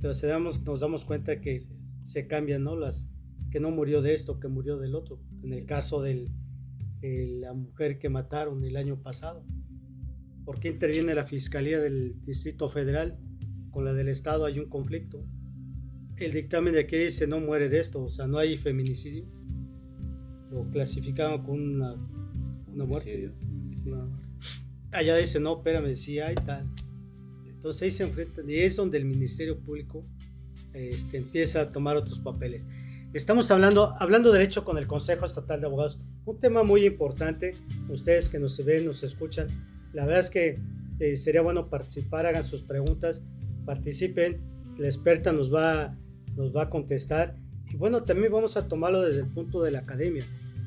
[0.00, 1.66] pero se damos, nos damos cuenta que
[2.02, 2.76] se cambian ¿no?
[2.76, 3.08] las,
[3.50, 5.20] que no murió de esto, que murió del otro.
[5.42, 6.28] En el caso de
[7.02, 9.44] la mujer que mataron el año pasado.
[10.44, 13.18] ¿Por qué interviene la Fiscalía del Distrito Federal?
[13.70, 15.24] Con la del Estado hay un conflicto.
[16.16, 19.26] El dictamen de aquí dice no muere de esto, o sea, no hay feminicidio.
[20.50, 21.94] Lo clasificaban con una,
[22.72, 23.32] una muerte.
[24.90, 26.66] Allá dice no, espérame, sí hay tal.
[27.46, 30.06] Entonces ahí se enfrentan y es donde el Ministerio Público
[30.72, 32.66] este, empieza a tomar otros papeles.
[33.14, 37.52] Estamos hablando, hablando derecho con el Consejo Estatal de Abogados, un tema muy importante.
[37.88, 39.48] Ustedes que nos ven, nos escuchan,
[39.94, 40.58] la verdad es que
[41.00, 43.22] eh, sería bueno participar, hagan sus preguntas,
[43.64, 44.42] participen,
[44.76, 45.96] la experta nos va,
[46.36, 47.34] nos va a contestar.
[47.72, 50.24] Y bueno, también vamos a tomarlo desde el punto de la academia.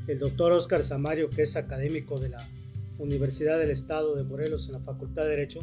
[0.07, 2.49] El doctor Oscar Samario, que es académico de la
[2.97, 5.59] Universidad del Estado de Morelos en la Facultad de Derecho,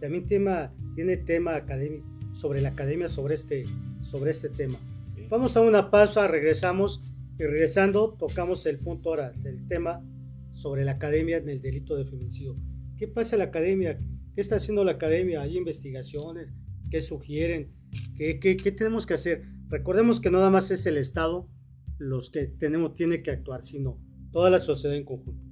[0.00, 3.66] también tema, tiene tema académico sobre la academia sobre este,
[4.00, 4.78] sobre este tema.
[5.28, 7.02] Vamos a una pausa, regresamos
[7.36, 10.00] y regresando tocamos el punto ahora del tema
[10.52, 12.56] sobre la academia en el delito de feminicidio.
[12.96, 13.98] ¿Qué pasa en la academia?
[14.36, 15.42] ¿Qué está haciendo la academia?
[15.42, 16.52] ¿Hay investigaciones?
[16.90, 17.72] ¿Qué sugieren?
[18.16, 19.42] ¿Qué, qué, qué tenemos que hacer?
[19.68, 21.48] Recordemos que no nada más es el Estado
[21.98, 25.42] los que tenemos, tiene que actuar, sino toda la sociedad en conjunto.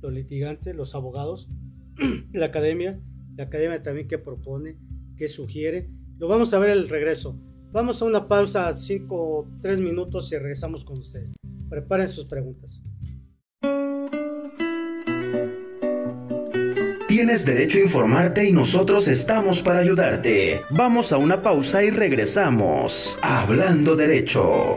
[0.00, 1.50] Los litigantes, los abogados,
[2.32, 3.02] la academia,
[3.36, 4.78] la academia también que propone,
[5.16, 5.90] que sugiere.
[6.18, 7.40] Lo vamos a ver el regreso.
[7.70, 11.32] Vamos a una pausa, 5 3 minutos y regresamos con ustedes.
[11.68, 12.82] Preparen sus preguntas.
[17.06, 20.62] Tienes derecho a informarte y nosotros estamos para ayudarte.
[20.70, 23.18] Vamos a una pausa y regresamos.
[23.22, 24.76] Hablando derecho.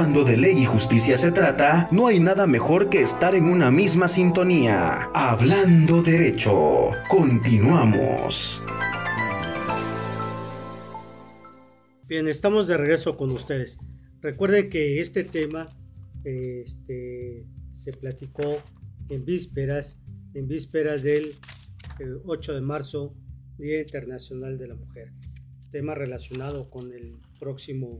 [0.00, 3.70] Cuando de ley y justicia se trata, no hay nada mejor que estar en una
[3.70, 5.10] misma sintonía.
[5.12, 6.92] Hablando derecho.
[7.10, 8.62] Continuamos.
[12.08, 13.76] Bien, estamos de regreso con ustedes.
[14.22, 15.66] Recuerden que este tema
[16.24, 18.56] este, se platicó
[19.10, 20.00] en vísperas,
[20.32, 21.34] en vísperas del
[22.24, 23.14] 8 eh, de marzo,
[23.58, 25.12] Día Internacional de la Mujer.
[25.70, 27.98] Tema relacionado con el próximo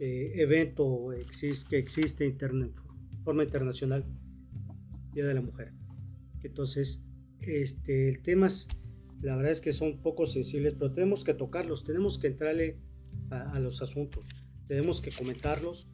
[0.00, 1.08] eh, evento
[1.68, 2.70] que existe interna,
[3.24, 4.04] forma internacional,
[5.12, 5.72] Día de la Mujer.
[6.42, 7.02] Entonces,
[7.40, 8.68] este, el temas,
[9.20, 12.78] la verdad es que son poco sensibles, pero tenemos que tocarlos, tenemos que entrarle
[13.30, 14.28] a, los asuntos,
[14.66, 15.88] tenemos que comentarlos.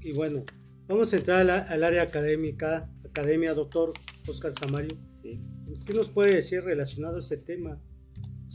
[0.00, 0.44] Y bueno,
[0.86, 3.92] vamos a entrar al área académica, academia, doctor
[4.26, 4.96] Oscar Samario.
[5.22, 7.80] ¿Qué nos puede decir relacionado a ese tema?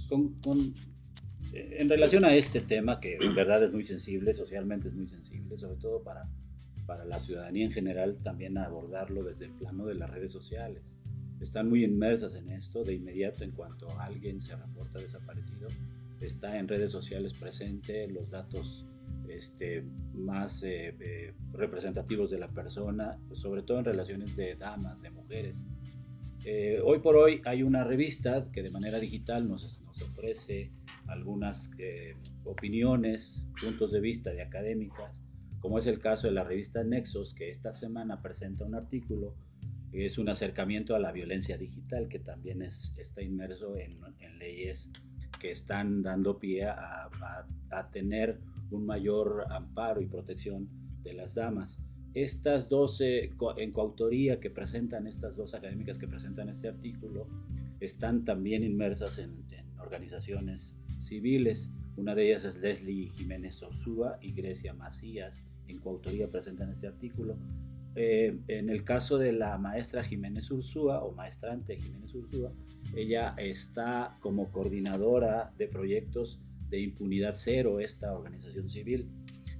[0.10, 0.74] Con, con
[1.56, 5.58] en relación a este tema, que en verdad es muy sensible, socialmente es muy sensible,
[5.58, 6.30] sobre todo para,
[6.86, 10.84] para la ciudadanía en general, también abordarlo desde el plano de las redes sociales.
[11.40, 15.70] Están muy inmersas en esto, de inmediato en cuanto alguien se reporta desaparecido,
[16.20, 18.86] está en redes sociales presente los datos
[19.30, 19.84] este,
[20.14, 25.64] más eh, eh, representativos de la persona, sobre todo en relaciones de damas, de mujeres.
[26.44, 30.72] Eh, hoy por hoy hay una revista que de manera digital nos, nos ofrece
[31.08, 35.24] algunas eh, opiniones, puntos de vista de académicas,
[35.60, 39.36] como es el caso de la revista Nexos, que esta semana presenta un artículo
[39.92, 43.90] que es un acercamiento a la violencia digital, que también es, está inmerso en,
[44.38, 44.92] leyes
[45.40, 47.10] que están dando pie a,
[47.72, 48.40] a, tener
[48.70, 50.70] un mayor amparo y protección
[51.02, 51.82] de las damas.
[52.14, 57.28] Estas dos, en coautoría que presentan, estas dos académicas que presentan este artículo,
[57.80, 61.72] están también inmersas en, en organizaciones civiles.
[61.98, 65.44] Una de ellas es Leslie Jiménez Orsúa y Grecia Macías.
[65.68, 67.38] En coautoría presentan este artículo.
[67.96, 72.52] Eh, en el caso de la maestra Jiménez Ursúa o maestrante Jiménez Ursúa,
[72.94, 79.08] ella está como coordinadora de proyectos de impunidad cero, esta organización civil.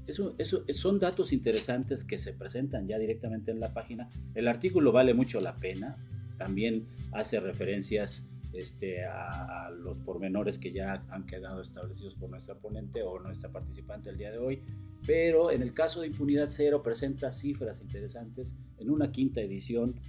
[0.06, 4.10] Eso, eso, son datos interesantes que se presentan ya directamente en la página.
[4.36, 5.96] El artículo vale mucho la pena.
[6.38, 13.04] También hace referencias este, a, los pormenores que ya han quedado establecidos por nuestra ponente
[13.04, 14.62] o nuestra participante el día de hoy.
[15.06, 20.00] Pero en el caso de impunidad cero presenta cifras interesantes en una quinta edición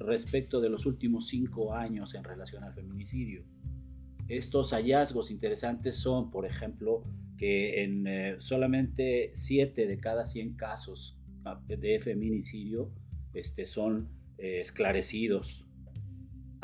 [0.00, 3.44] respecto de los últimos cinco años en relación al feminicidio.
[4.28, 7.04] Estos hallazgos interesantes son, por ejemplo,
[7.36, 12.90] que en eh, solamente 7 de cada 100 casos ah, de feminicidio
[13.34, 15.65] este, son eh, esclarecidos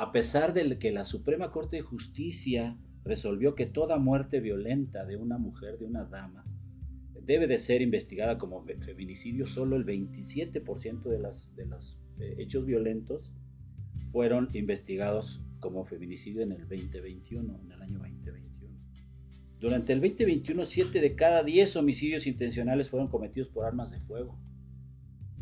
[0.02, 5.16] a pesar de que la Suprema Corte de Justicia resolvió que toda muerte violenta de
[5.16, 6.44] una mujer, de una dama,
[7.24, 13.32] debe de ser investigada como feminicidio, solo el 27% de, los eh, hechos violentos
[14.10, 18.76] fueron investigados como feminicidio en el 2021, en el año 2021.
[19.60, 24.36] Durante el 2021, 7 de cada 10 homicidios intencionales fueron cometidos por armas de fuego.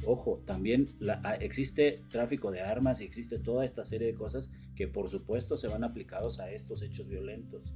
[0.06, 4.88] Ojo, también ah, existe tráfico de armas y existe toda esta serie de cosas que
[4.88, 7.74] por supuesto se van aplicados a estos hechos violentos.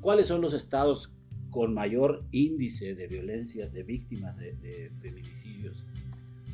[0.00, 1.12] ¿Cuáles son los estados
[1.50, 5.84] con mayor índice de violencias de víctimas de, feminicidios?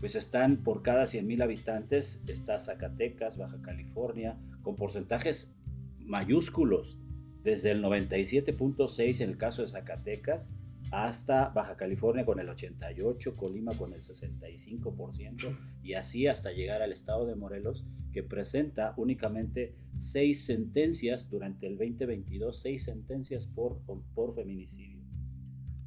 [0.00, 5.54] Pues están por cada 100.000 habitantes, está Zacatecas, Baja California, con porcentajes
[6.00, 6.98] mayúsculos,
[7.42, 10.50] desde el 97.6 en el caso de Zacatecas
[10.90, 16.92] hasta Baja California con el 88, Colima con el 65% y así hasta llegar al
[16.92, 23.82] estado de Morelos que presenta únicamente seis sentencias durante el 2022, seis sentencias por,
[24.14, 25.02] por feminicidio.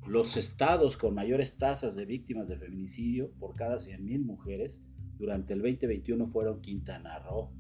[0.08, 4.82] los estados con mayores tasas de víctimas de feminicidio por cada 100.000 mujeres
[5.18, 7.52] durante el 2021 fueron Quintana Roo,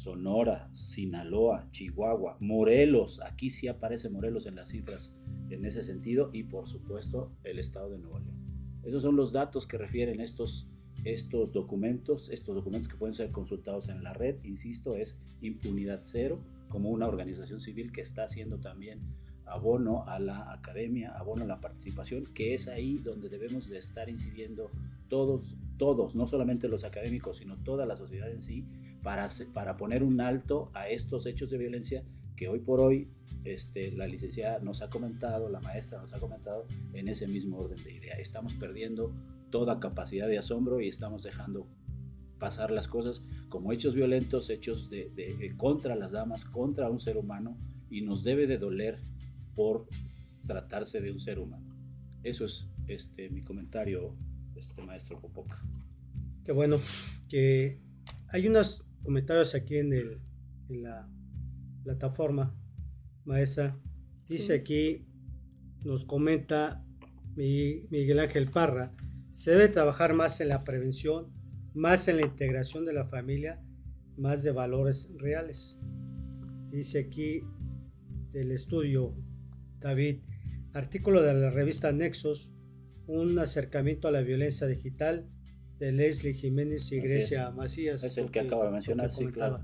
[0.00, 5.12] Sonora, Sinaloa, Chihuahua, Morelos, aquí sí aparece Morelos en las cifras
[5.50, 8.80] en ese sentido, y por supuesto el estado de Nuevo León.
[8.82, 10.70] Esos son los datos que refieren estos,
[11.04, 16.40] estos documentos, estos documentos que pueden ser consultados en la red, insisto, es Impunidad Cero,
[16.70, 19.00] como una organización civil que está haciendo también
[19.44, 24.08] abono a la academia, abono a la participación, que es ahí donde debemos de estar
[24.08, 24.70] incidiendo
[25.08, 28.64] todos, todos, no solamente los académicos, sino toda la sociedad en sí,
[29.02, 32.04] para, para poner un alto a estos hechos de violencia
[32.36, 33.08] que hoy por hoy
[33.44, 37.82] este, la licenciada nos ha comentado, la maestra nos ha comentado en ese mismo orden
[37.82, 38.14] de idea.
[38.16, 39.14] Estamos perdiendo
[39.50, 41.66] toda capacidad de asombro y estamos dejando
[42.38, 47.16] pasar las cosas como hechos violentos, hechos de, de, contra las damas, contra un ser
[47.16, 47.56] humano
[47.90, 49.00] y nos debe de doler
[49.54, 49.86] por
[50.46, 51.74] tratarse de un ser humano.
[52.22, 54.16] Eso es este, mi comentario,
[54.56, 55.62] este maestro Popoca.
[56.44, 56.78] Qué bueno,
[57.28, 57.80] que
[58.28, 60.20] hay unos comentarios aquí en, el,
[60.68, 61.08] en la
[61.82, 62.54] plataforma,
[63.24, 63.78] maestra.
[64.28, 65.06] Dice aquí,
[65.84, 66.84] nos comenta
[67.36, 68.94] Miguel Ángel Parra,
[69.30, 71.32] se debe trabajar más en la prevención,
[71.74, 73.62] más en la integración de la familia,
[74.16, 75.78] más de valores reales.
[76.68, 77.42] Dice aquí
[78.30, 79.16] del estudio
[79.78, 80.20] David,
[80.72, 82.52] artículo de la revista Nexos,
[83.06, 85.28] un acercamiento a la violencia digital
[85.80, 88.04] de Leslie Jiménez y Grecia Macías.
[88.04, 89.58] Es el que acabo de mencionar, sí, claro.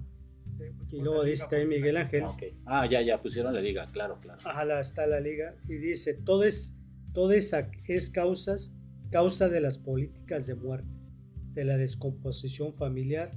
[0.90, 2.24] Y luego dice también Miguel Ángel.
[2.64, 4.40] Ah, ya, ya, pusieron la liga, claro, claro.
[4.44, 5.54] Ajá, está la liga.
[5.68, 6.78] Y dice, todo es,
[7.12, 7.54] todo es,
[7.86, 8.72] es causas,
[9.10, 10.88] causa de las políticas de muerte,
[11.52, 13.32] de la descomposición familiar.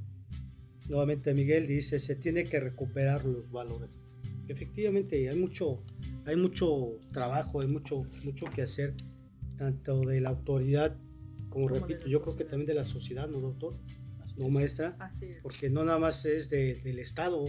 [0.87, 3.99] Nuevamente Miguel dice, se tiene que recuperar los valores.
[4.47, 5.83] Efectivamente, hay mucho,
[6.25, 8.93] hay mucho trabajo, hay mucho, mucho que hacer,
[9.57, 10.95] tanto de la autoridad,
[11.49, 13.77] como repito, yo creo que también de la sociedad, ¿no, doctor?
[14.37, 14.95] ¿No, maestra?
[14.99, 15.41] Así es.
[15.41, 17.45] Porque no nada más es del Estado.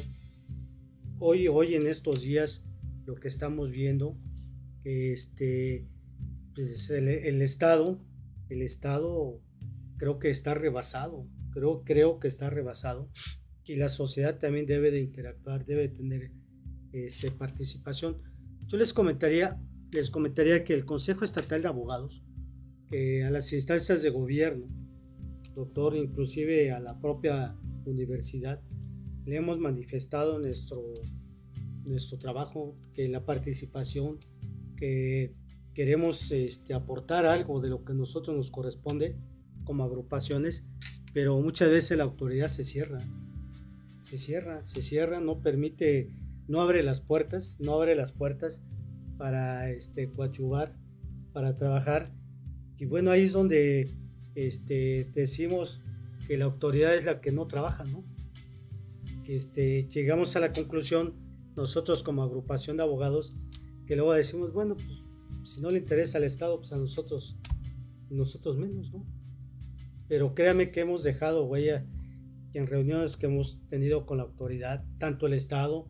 [1.18, 2.64] Hoy, hoy en estos días,
[3.04, 4.16] lo que estamos viendo,
[4.84, 5.86] este,
[6.54, 8.00] pues el, el, Estado,
[8.48, 9.40] el Estado
[9.98, 13.10] creo que está rebasado, creo, creo que está rebasado
[13.64, 16.32] y la sociedad también debe de interactuar, debe de tener
[16.92, 18.20] este, participación.
[18.66, 19.60] Yo les comentaría,
[19.92, 22.24] les comentaría que el Consejo Estatal de Abogados,
[22.90, 24.66] que a las instancias de gobierno,
[25.54, 28.60] doctor, inclusive a la propia universidad,
[29.24, 30.92] le hemos manifestado nuestro,
[31.84, 34.18] nuestro trabajo, que la participación,
[34.76, 35.34] que
[35.74, 39.16] queremos este, aportar algo de lo que a nosotros nos corresponde
[39.64, 40.66] como agrupaciones,
[41.12, 42.98] pero muchas veces la autoridad se cierra,
[44.00, 46.10] se cierra, se cierra, no permite
[46.50, 48.60] no abre las puertas, no abre las puertas
[49.16, 50.76] para este, coachugar,
[51.32, 52.12] para trabajar.
[52.80, 53.90] Y bueno, ahí es donde
[54.34, 55.82] este, decimos
[56.26, 58.02] que la autoridad es la que no trabaja, ¿no?
[59.28, 61.12] Este, llegamos a la conclusión,
[61.56, 63.34] nosotros como agrupación de abogados,
[63.86, 65.04] que luego decimos, bueno, pues
[65.42, 67.36] si no le interesa al Estado, pues a nosotros,
[68.08, 69.04] nosotros menos, ¿no?
[70.08, 71.86] Pero créame que hemos dejado huella
[72.54, 75.86] en reuniones que hemos tenido con la autoridad, tanto el Estado,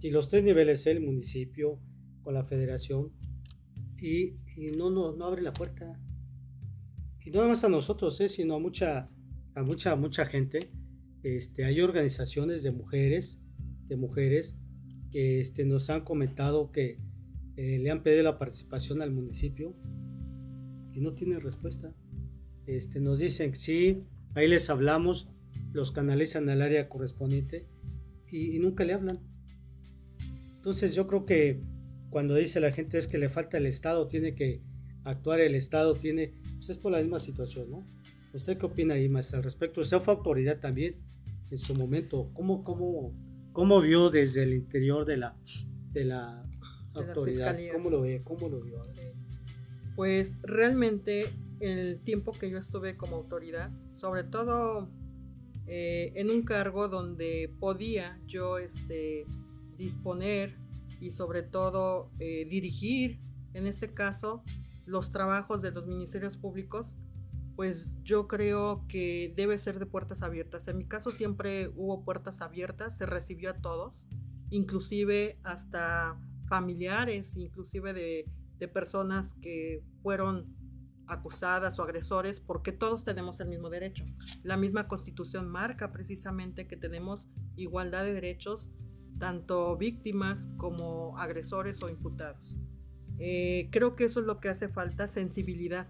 [0.00, 1.78] y los tres niveles, el municipio,
[2.22, 3.12] con la federación,
[4.00, 4.34] y,
[4.76, 6.00] no, no, no abre la puerta.
[7.24, 8.28] Y no nada más a nosotros, ¿eh?
[8.28, 9.08] sino a mucha,
[9.54, 10.70] a mucha, mucha gente.
[11.22, 13.40] Este, hay organizaciones de mujeres,
[13.86, 14.56] de mujeres
[15.10, 16.98] que este, nos han comentado que
[17.56, 19.76] eh, le han pedido la participación al municipio
[20.92, 21.94] y no tienen respuesta.
[22.66, 24.04] Este, nos dicen que sí,
[24.34, 25.28] ahí les hablamos,
[25.72, 27.68] los canalizan al área correspondiente
[28.30, 29.20] y nunca le hablan.
[30.56, 31.60] Entonces yo creo que
[32.08, 34.62] cuando dice la gente es que le falta el Estado, tiene que
[35.02, 37.84] actuar el Estado, tiene, pues es por la misma situación, ¿no?
[38.32, 39.80] ¿Usted qué opina ahí, más al respecto?
[39.80, 40.94] Usted fue autoridad también
[41.50, 42.30] en su momento.
[42.34, 43.12] ¿Cómo, cómo,
[43.52, 45.36] cómo vio desde el interior de la,
[45.90, 46.48] de la
[46.94, 47.58] autoridad?
[47.72, 48.22] ¿Cómo lo ve?
[48.22, 48.80] ¿Cómo lo vio?
[49.96, 54.88] Pues realmente el tiempo que yo estuve como autoridad, sobre todo
[55.66, 59.26] eh, en un cargo donde podía yo este,
[59.76, 60.54] disponer
[61.00, 63.18] y sobre todo eh, dirigir,
[63.52, 64.44] en este caso,
[64.84, 66.96] los trabajos de los ministerios públicos,
[67.56, 70.68] pues yo creo que debe ser de puertas abiertas.
[70.68, 74.08] En mi caso siempre hubo puertas abiertas, se recibió a todos,
[74.50, 76.18] inclusive hasta
[76.48, 78.26] familiares, inclusive de,
[78.72, 80.54] personas que fueron
[81.08, 84.04] acusadas o agresores, porque todos tenemos el mismo derecho.
[84.44, 88.70] La misma constitución marca precisamente que tenemos igualdad de derechos
[89.18, 92.56] tanto víctimas como agresores o imputados.
[93.24, 95.86] Eh, creo que eso es lo que hace falta, sensibilidad.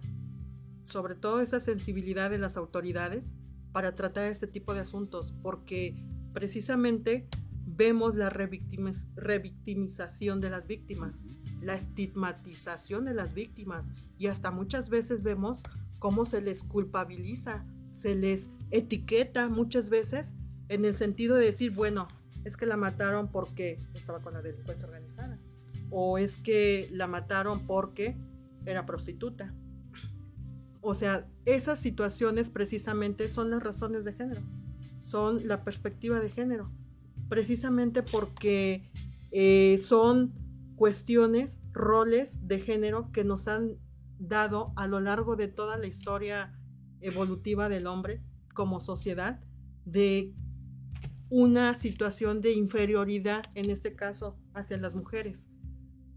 [0.84, 3.32] Sobre todo esa sensibilidad de las autoridades
[3.72, 5.96] para tratar este tipo de asuntos, porque
[6.34, 7.26] precisamente
[7.64, 11.22] vemos la revictimización de las víctimas,
[11.62, 13.86] la estigmatización de las víctimas
[14.18, 15.62] y hasta muchas veces vemos
[15.98, 20.34] cómo se les culpabiliza, se les etiqueta muchas veces
[20.68, 22.08] en el sentido de decir, bueno,
[22.44, 25.11] es que la mataron porque estaba con la delincuencia organizada
[25.92, 28.16] o es que la mataron porque
[28.64, 29.54] era prostituta.
[30.80, 34.42] O sea, esas situaciones precisamente son las razones de género,
[35.00, 36.72] son la perspectiva de género,
[37.28, 38.90] precisamente porque
[39.30, 40.32] eh, son
[40.74, 43.76] cuestiones, roles de género que nos han
[44.18, 46.58] dado a lo largo de toda la historia
[47.00, 48.22] evolutiva del hombre
[48.54, 49.40] como sociedad,
[49.84, 50.34] de
[51.28, 55.48] una situación de inferioridad, en este caso, hacia las mujeres,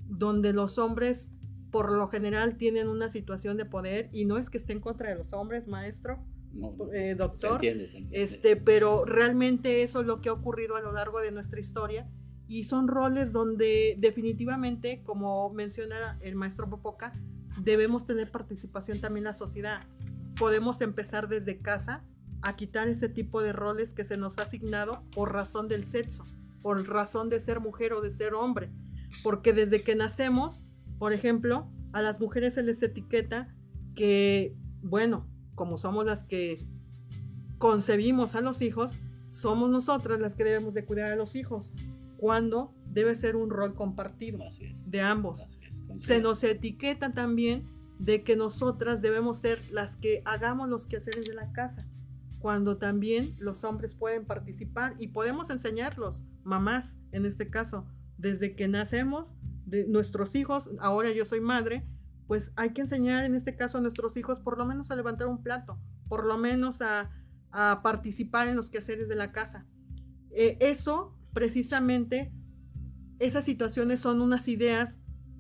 [0.07, 1.31] donde los hombres
[1.71, 5.09] por lo general tienen una situación de poder y no es que esté en contra
[5.09, 6.23] de los hombres, maestro,
[6.93, 7.59] eh, doctor,
[8.11, 12.09] este, pero realmente eso es lo que ha ocurrido a lo largo de nuestra historia
[12.47, 17.13] y son roles donde definitivamente, como menciona el maestro Popoca,
[17.61, 19.85] debemos tener participación también la sociedad.
[20.37, 22.05] Podemos empezar desde casa
[22.41, 26.23] a quitar ese tipo de roles que se nos ha asignado por razón del sexo,
[26.61, 28.69] por razón de ser mujer o de ser hombre,
[29.23, 30.63] porque desde que nacemos
[30.97, 33.53] por ejemplo, a las mujeres se les etiqueta
[33.95, 36.65] que, bueno, como somos las que
[37.57, 41.71] concebimos a los hijos, somos nosotras las que debemos de cuidar a los hijos,
[42.17, 44.39] cuando debe ser un rol compartido
[44.87, 45.59] de ambos.
[45.99, 47.67] se nos etiqueta también
[47.99, 51.87] de que nosotras debemos ser las que hagamos los quehaceres de la casa,
[52.39, 57.85] cuando también los hombres pueden participar y podemos enseñarlos, mamás en este caso,
[58.17, 61.87] desde que nacemos de nuestros hijos, ahora yo soy madre,
[62.27, 65.27] pues hay que enseñar en este caso a nuestros hijos por lo menos a levantar
[65.27, 67.11] un plato, por lo menos a,
[67.83, 69.65] participar en los quehaceres de la casa.
[70.31, 72.33] Eh, eso, precisamente,
[73.19, 74.99] esas situaciones son unas ideas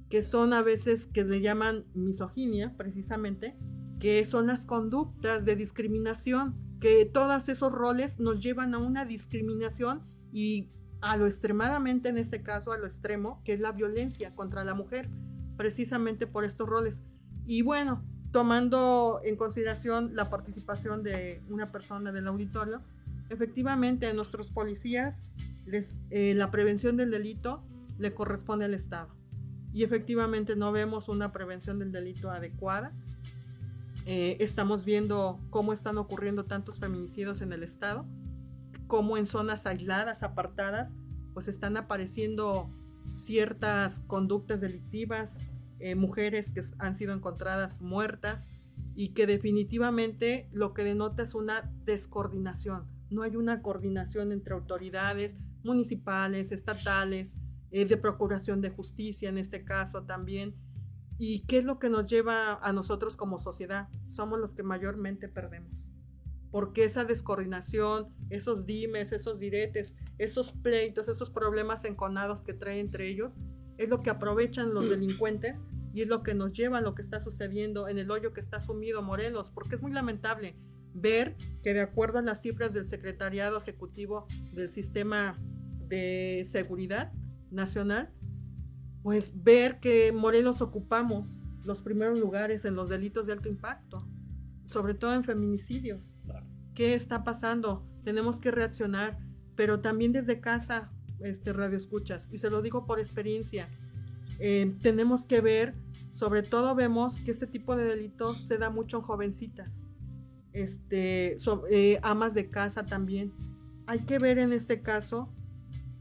[0.09, 3.57] que son a veces que le llaman misoginia, precisamente,
[3.99, 10.03] que son las conductas de discriminación, que todos esos roles nos llevan a una discriminación
[10.31, 10.69] y
[11.01, 14.73] a lo extremadamente, en este caso, a lo extremo, que es la violencia contra la
[14.73, 15.09] mujer,
[15.57, 17.01] precisamente por estos roles.
[17.45, 22.79] Y bueno, tomando en consideración la participación de una persona del auditorio,
[23.29, 25.23] efectivamente a nuestros policías
[26.11, 27.63] eh, la prevención del delito
[27.97, 29.09] le corresponde al Estado.
[29.73, 32.93] Y efectivamente no vemos una prevención del delito adecuada.
[34.05, 38.05] Eh, estamos viendo cómo están ocurriendo tantos feminicidios en el Estado
[38.87, 40.95] como en zonas aisladas, apartadas,
[41.33, 42.71] pues están apareciendo
[43.11, 48.49] ciertas conductas delictivas, eh, mujeres que han sido encontradas muertas
[48.95, 52.87] y que definitivamente lo que denota es una descoordinación.
[53.09, 57.35] No hay una coordinación entre autoridades municipales, estatales,
[57.71, 60.55] eh, de procuración de justicia en este caso también.
[61.17, 63.89] ¿Y qué es lo que nos lleva a nosotros como sociedad?
[64.09, 65.94] Somos los que mayormente perdemos
[66.55, 73.09] porque esa descoordinación, esos dimes, esos diretes, esos pleitos, esos problemas enconados que traen entre
[73.09, 73.37] ellos,
[73.77, 77.01] es lo que aprovechan los delincuentes y es lo que nos lleva a lo que
[77.01, 80.55] está sucediendo en el hoyo que está sumido Morelos, porque es muy lamentable
[80.93, 85.37] ver que de acuerdo a las cifras del Secretariado Ejecutivo del Sistema
[85.89, 87.11] de Seguridad
[87.51, 88.13] Nacional,
[89.03, 93.97] pues ver que Morelos ocupamos los primeros lugares en los delitos de alto impacto,
[94.65, 96.17] sobre todo en feminicidios.
[96.73, 97.87] ¿Qué está pasando?
[98.03, 99.17] Tenemos que reaccionar,
[99.55, 103.67] pero también desde casa, este radio escuchas, y se lo digo por experiencia,
[104.39, 105.75] eh, tenemos que ver,
[106.11, 109.87] sobre todo vemos que este tipo de delitos se da mucho en jovencitas,
[110.53, 111.37] este,
[111.69, 113.33] eh, amas de casa también.
[113.87, 115.33] Hay que ver en este caso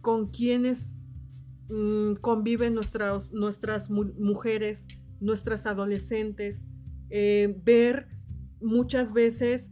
[0.00, 0.94] con quienes
[1.68, 4.86] mm, conviven nuestras, nuestras mujeres,
[5.20, 6.66] nuestras adolescentes,
[7.10, 8.13] eh, ver
[8.64, 9.70] muchas veces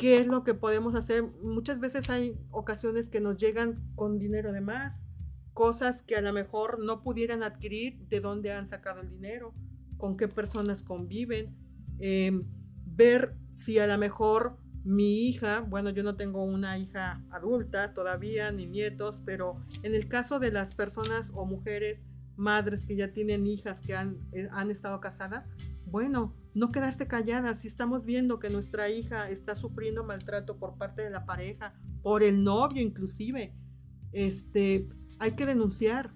[0.00, 1.24] ¿Qué es lo que podemos hacer?
[1.42, 5.04] Muchas veces hay ocasiones que nos llegan con dinero de más,
[5.52, 9.52] cosas que a lo mejor no pudieran adquirir, de dónde han sacado el dinero,
[9.98, 11.54] con qué personas conviven,
[11.98, 12.46] em,
[12.86, 18.50] ver si a lo mejor mi hija, bueno, yo no tengo una hija adulta todavía,
[18.52, 23.46] ni nietos, pero en el caso de las personas o mujeres, madres que ya tienen
[23.46, 25.44] hijas que han, eh, han estado casadas,
[25.84, 31.02] bueno, no quedarse callada si estamos viendo que nuestra hija está sufriendo maltrato por parte
[31.02, 33.54] de la pareja, por el novio inclusive.
[34.12, 34.88] Este,
[35.18, 36.12] hay que denunciar.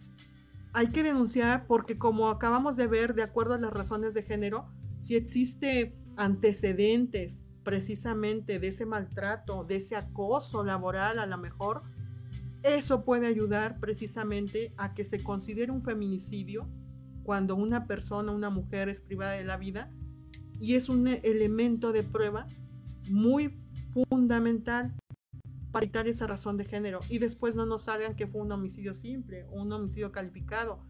[0.72, 4.66] hay que denunciar porque como acabamos de ver, de acuerdo a las razones de género,
[4.98, 11.82] si existe antecedentes precisamente de ese maltrato, de ese acoso laboral a lo mejor,
[12.64, 16.68] eso puede ayudar precisamente a que se considere un feminicidio
[17.22, 19.90] cuando una persona, una mujer es privada de la vida
[20.60, 22.46] y es un elemento de prueba
[23.08, 23.54] muy
[24.08, 24.94] fundamental
[25.70, 28.94] para evitar esa razón de género y después no nos salgan que fue un homicidio
[28.94, 30.80] simple o un homicidio calificado.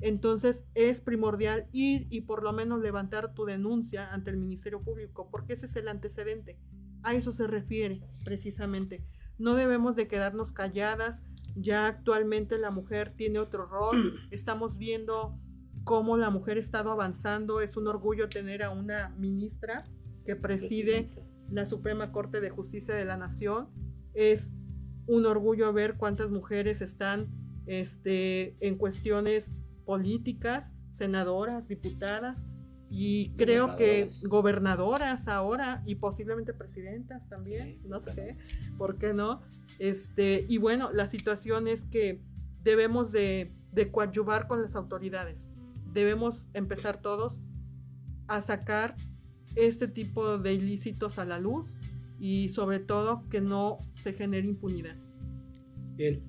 [0.00, 5.28] Entonces es primordial ir y por lo menos levantar tu denuncia ante el Ministerio Público
[5.30, 6.58] porque ese es el antecedente.
[7.02, 9.02] A eso se refiere precisamente.
[9.38, 11.22] No debemos de quedarnos calladas.
[11.56, 14.20] Ya actualmente la mujer tiene otro rol.
[14.30, 15.38] Estamos viendo
[15.84, 17.60] cómo la mujer ha estado avanzando.
[17.60, 19.84] Es un orgullo tener a una ministra
[20.24, 21.10] que preside
[21.50, 23.68] la Suprema Corte de Justicia de la Nación.
[24.14, 24.52] Es
[25.06, 27.28] un orgullo ver cuántas mujeres están
[27.66, 29.52] este, en cuestiones
[29.84, 32.46] políticas, senadoras, diputadas
[32.90, 38.38] y creo que gobernadoras ahora y posiblemente presidentas también, no sé,
[38.78, 39.42] ¿por qué no?
[39.78, 42.22] Este, y bueno, la situación es que
[42.62, 45.50] debemos de, de coadyuvar con las autoridades.
[45.94, 47.46] Debemos empezar todos
[48.28, 48.96] a sacar
[49.54, 51.76] este tipo de ilícitos a la luz
[52.18, 54.96] y sobre todo que no se genere impunidad.
[55.94, 56.22] Bien,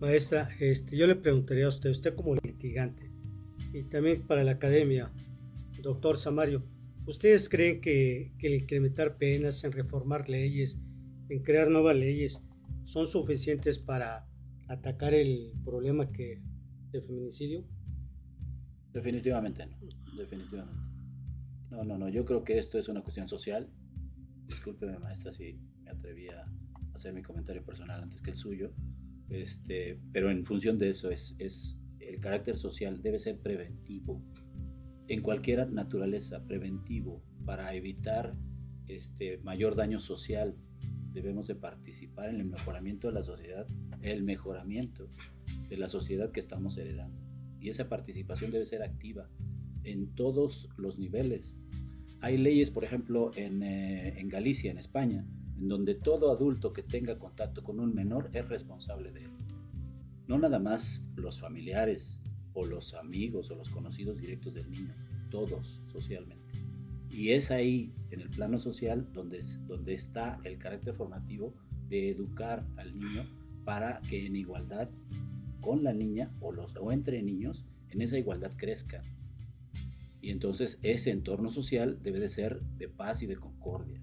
[0.00, 3.12] maestra, este, yo le preguntaría a usted, usted como litigante
[3.72, 5.12] y también para la academia,
[5.82, 6.64] doctor Samario,
[7.06, 10.78] ¿ustedes creen que, el incrementar penas, en reformar leyes,
[11.28, 12.40] en crear nuevas leyes,
[12.84, 14.28] son suficientes para
[14.68, 16.40] atacar el problema que
[16.92, 17.64] del feminicidio?
[18.94, 19.76] Definitivamente no,
[20.16, 20.88] definitivamente.
[21.70, 23.68] No, no, no, yo creo que esto es una cuestión social.
[24.46, 26.46] Discúlpeme, maestra, si me atreví a
[26.94, 28.72] hacer mi comentario personal antes que el suyo.
[29.28, 34.22] Este, pero en función de eso es, es el carácter social debe ser preventivo.
[35.08, 38.36] En cualquier naturaleza, preventivo, para evitar
[38.86, 40.56] este mayor daño social.
[41.10, 43.66] Debemos de participar en el mejoramiento de la sociedad,
[44.02, 45.10] el mejoramiento
[45.68, 47.23] de la sociedad que estamos heredando.
[47.64, 49.26] Y esa participación debe ser activa
[49.84, 51.58] en todos los niveles.
[52.20, 55.24] Hay leyes, por ejemplo, en, eh, en Galicia, en España,
[55.56, 59.30] en donde todo adulto que tenga contacto con un menor es responsable de él.
[60.28, 62.20] No nada más los familiares
[62.52, 64.92] o los amigos o los conocidos directos del niño,
[65.30, 66.58] todos socialmente.
[67.08, 71.54] Y es ahí, en el plano social, donde, donde está el carácter formativo
[71.88, 73.26] de educar al niño
[73.64, 74.90] para que en igualdad
[75.64, 79.02] con la niña o, los, o entre niños, en esa igualdad crezca.
[80.20, 84.02] Y entonces ese entorno social debe de ser de paz y de concordia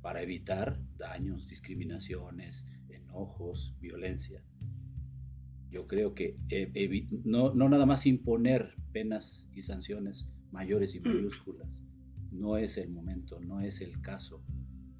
[0.00, 4.44] para evitar daños, discriminaciones, enojos, violencia.
[5.68, 11.82] Yo creo que eh, no, no nada más imponer penas y sanciones mayores y mayúsculas,
[12.30, 14.44] no es el momento, no es el caso,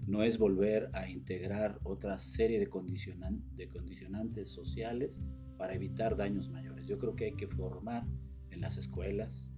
[0.06, 5.20] no es volver a integrar otra serie de, de condicionantes sociales
[5.56, 6.86] para evitar daños mayores.
[6.86, 8.06] Yo creo que hay que formar
[8.50, 9.48] en las escuelas,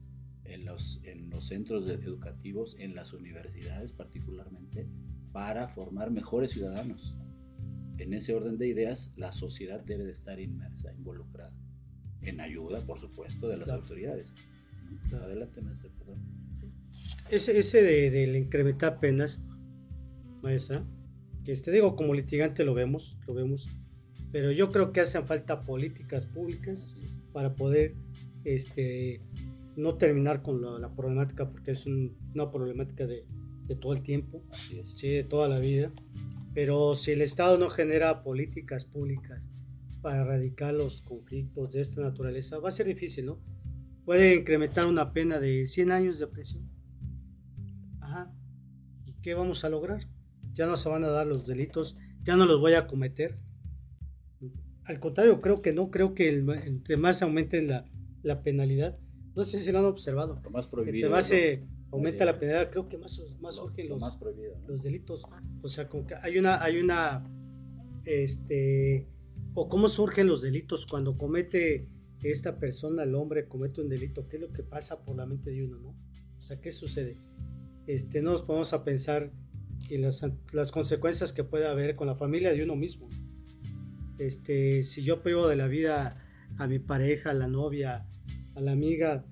[0.44, 4.88] en los, en los centros educativos, en las universidades particularmente,
[5.32, 7.16] para formar mejores ciudadanos
[7.98, 11.52] en ese orden de ideas, la sociedad debe de estar inmersa, involucrada,
[12.22, 14.32] en ayuda, por supuesto, de las autoridades.
[15.12, 16.18] Adelante, maestra, perdón.
[17.30, 19.42] Ese, ese de, del incrementar penas,
[20.42, 20.86] maestra,
[21.44, 23.68] que este, digo, como litigante lo vemos, lo vemos,
[24.32, 26.94] pero yo creo que hacen falta políticas públicas
[27.32, 27.94] para poder
[28.44, 29.20] este,
[29.76, 33.24] no terminar con la, problemática, porque es una problemática de,
[33.66, 35.08] de, todo el tiempo, ¿sí?
[35.08, 35.92] de toda la vida.
[36.54, 39.48] Pero si el Estado no genera políticas públicas
[40.02, 43.38] para erradicar los conflictos de esta naturaleza, va a ser difícil, ¿no?
[44.04, 46.68] Puede incrementar una pena de 100 años de prisión.
[48.00, 48.32] Ajá.
[49.04, 50.08] ¿Y qué vamos a lograr?
[50.54, 53.36] Ya no se van a dar los delitos, ya no los voy a cometer.
[54.88, 57.84] Al contrario, creo que no, creo que entre más aumente la,
[58.22, 58.98] la penalidad,
[59.36, 60.40] no sé si lo han observado.
[60.42, 60.94] Lo más prohibido.
[60.94, 64.02] Entre más se, aumenta la penalidad, creo que más, más surgen los,
[64.66, 65.24] los delitos.
[65.62, 67.24] O sea, como que hay una, hay una,
[68.04, 69.06] este,
[69.54, 71.88] o cómo surgen los delitos cuando comete
[72.22, 75.50] esta persona, el hombre, comete un delito, qué es lo que pasa por la mente
[75.50, 75.88] de uno, ¿no?
[76.36, 77.16] O sea, ¿qué sucede?
[77.86, 79.32] Este, no nos ponemos a pensar
[79.88, 83.08] en las, las consecuencias que puede haber con la familia de uno mismo.
[84.18, 86.24] Este, si yo privo de la vida
[86.58, 88.06] a mi pareja, a la novia,
[88.54, 89.24] a la amiga,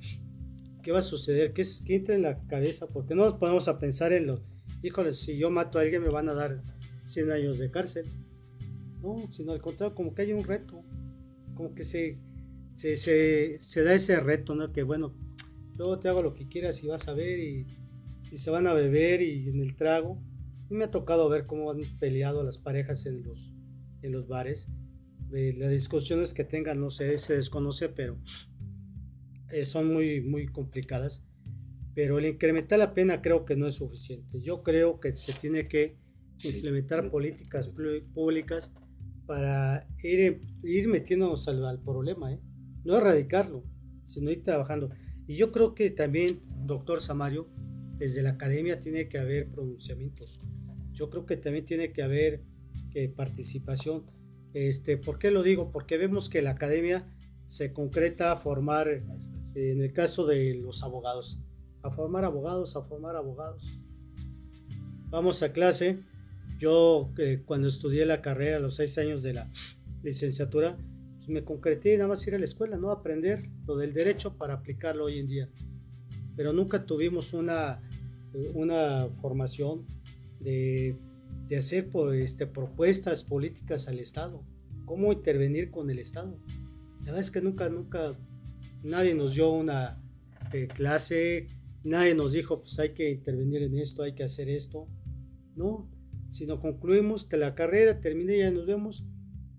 [0.83, 1.53] ¿qué va a suceder?
[1.53, 2.87] ¿Qué, qué entra en la cabeza?
[2.87, 4.43] Porque no nos ponemos a pensar en los,
[4.83, 6.63] híjole, si yo mato a alguien me van a dar
[7.05, 8.07] 100 años de cárcel.
[9.03, 10.83] No, sino al contrario, como que hay un reto,
[11.55, 12.19] como que se,
[12.73, 14.73] se, se, se, da ese reto, ¿no?
[14.73, 15.15] Que bueno,
[15.77, 17.67] luego te hago lo que quieras y vas a ver y,
[18.31, 20.21] y, se van a beber y en el trago.
[20.69, 23.53] Y me ha tocado ver cómo han peleado las parejas en los,
[24.07, 24.69] en los bares.
[25.33, 28.19] Eh, las discusiones que tengan, no sé, se desconoce, pero
[29.51, 31.25] eh, son muy, muy complicadas.
[31.95, 34.41] Pero el incrementar la pena creo que no es suficiente.
[34.41, 35.97] Yo creo que se tiene que
[36.43, 37.73] implementar políticas
[38.13, 38.71] públicas
[39.27, 42.41] para ir, ir metiéndonos al, al problema, ¿eh?
[42.85, 43.65] no erradicarlo,
[44.05, 44.91] sino ir trabajando.
[45.27, 47.49] Y yo creo que también, doctor Samario,
[47.99, 50.39] desde la academia tiene que haber pronunciamientos.
[50.93, 52.43] Yo creo que también tiene que haber
[52.97, 54.05] eh, participación.
[54.55, 55.71] Este, ¿Por qué lo digo?
[55.71, 57.07] Porque vemos que la academia
[57.45, 58.89] se concreta a formar,
[59.55, 61.39] en el caso de los abogados,
[61.83, 63.79] a formar abogados, a formar abogados.
[65.11, 65.99] Vamos a clase.
[66.59, 69.53] Yo eh, cuando estudié la carrera, a los seis años de la
[70.03, 70.79] licenciatura,
[71.17, 72.91] pues, me concreté nada más ir a la escuela, ¿no?
[72.91, 75.51] Aprender lo del derecho para aplicarlo hoy en día.
[76.35, 77.79] Pero nunca tuvimos una,
[78.55, 79.85] una formación
[80.41, 80.97] de,
[81.47, 84.45] de hacer este, propuestas políticas al Estado.
[84.85, 86.39] ¿Cómo intervenir con el Estado?
[87.01, 88.19] La verdad es que nunca, nunca,
[88.83, 90.03] nadie nos dio una
[90.53, 91.49] eh, clase,
[91.85, 94.89] nadie nos dijo, pues hay que intervenir en esto, hay que hacer esto.
[95.55, 95.89] No,
[96.29, 99.05] sino concluimos de la carrera, terminé, ya nos vemos,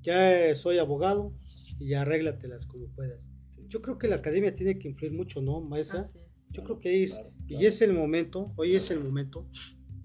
[0.01, 1.33] ya soy abogado,
[1.79, 3.31] y arréglatelas como puedas.
[3.67, 6.05] Yo creo que la academia tiene que influir mucho, ¿no, maestra?
[6.49, 9.47] Yo creo que es, y es el momento, hoy es el momento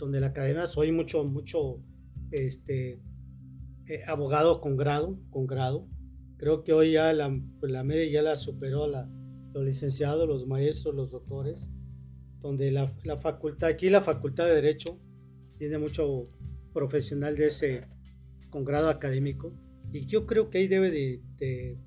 [0.02, 1.80] donde la academia soy mucho, mucho,
[2.32, 3.00] este,
[3.86, 5.88] eh, abogado con grado, con grado.
[6.38, 9.08] Creo que hoy ya la, la media ya la superó la,
[9.54, 11.70] los licenciados, los maestros, los doctores,
[12.40, 14.98] donde la, la facultad, aquí la facultad de Derecho
[15.56, 16.24] tiene mucho
[16.72, 17.86] profesional de ese,
[18.50, 19.54] con grado académico,
[19.92, 21.78] y yo creo que ahí debe de,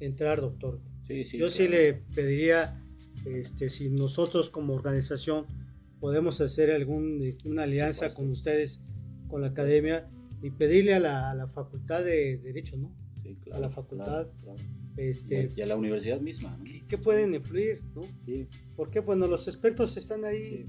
[0.00, 0.82] entrar, doctor.
[1.08, 2.84] yo sí le pediría,
[3.24, 5.46] este, si nosotros como organización
[6.04, 8.82] podemos hacer alguna alianza con ustedes,
[9.26, 10.06] con la academia,
[10.42, 12.94] y pedirle a la, facultad de Derecho, ¿no?
[13.14, 13.56] Sí, claro.
[13.56, 14.26] A la facultad.
[14.98, 16.58] Este, y a la universidad misma.
[16.58, 16.64] ¿no?
[16.86, 17.78] ¿qué, pueden influir?
[17.94, 18.02] ¿no?
[18.22, 18.46] Sí.
[18.76, 20.66] Porque bueno, los expertos están ahí.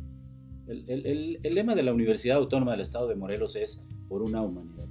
[0.67, 4.41] El, el, el, lema de la Universidad Autónoma del Estado de Morelos es por una
[4.41, 4.87] humanidad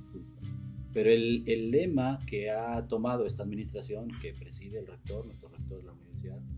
[0.93, 5.79] pero el, el, lema que ha tomado esta administración, que preside el rector, nuestro rector
[5.79, 6.54] de la universidad, el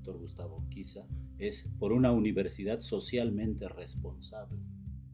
[0.00, 1.06] doctor Gustavo Quiza,
[1.38, 4.58] es por una universidad socialmente responsable.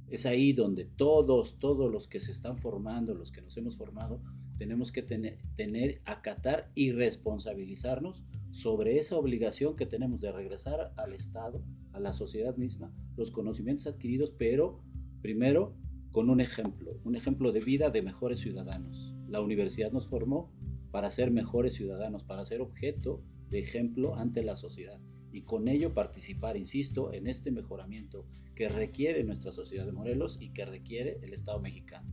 [0.09, 4.22] Es ahí donde todos, todos los que se están formando, los que nos hemos formado,
[4.59, 11.12] tenemos que tener, tener, acatar y responsabilizarnos sobre esa obligación que tenemos de regresar al
[11.12, 14.80] Estado, a la sociedad misma, los conocimientos adquiridos, pero
[15.20, 15.76] primero
[16.12, 19.14] con un ejemplo, un ejemplo de vida de mejores ciudadanos.
[19.28, 20.53] La universidad nos formó
[20.93, 25.01] para ser mejores ciudadanos, para ser objeto de ejemplo ante la sociedad
[25.37, 30.49] y con ello participar, insisto, en este mejoramiento que requiere nuestra sociedad de Morelos y
[30.49, 32.09] que requiere el Estado mexicano,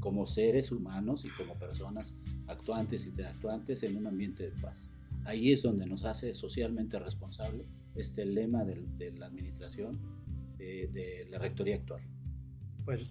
[0.00, 2.14] como seres humanos y como personas
[2.46, 4.90] actuantes, interactuantes en un ambiente de paz.
[5.24, 7.64] Ahí es donde nos hace socialmente responsable
[7.94, 9.98] este lema de, la administración
[10.58, 12.02] de, de la rectoría actual.
[12.84, 13.04] Bueno,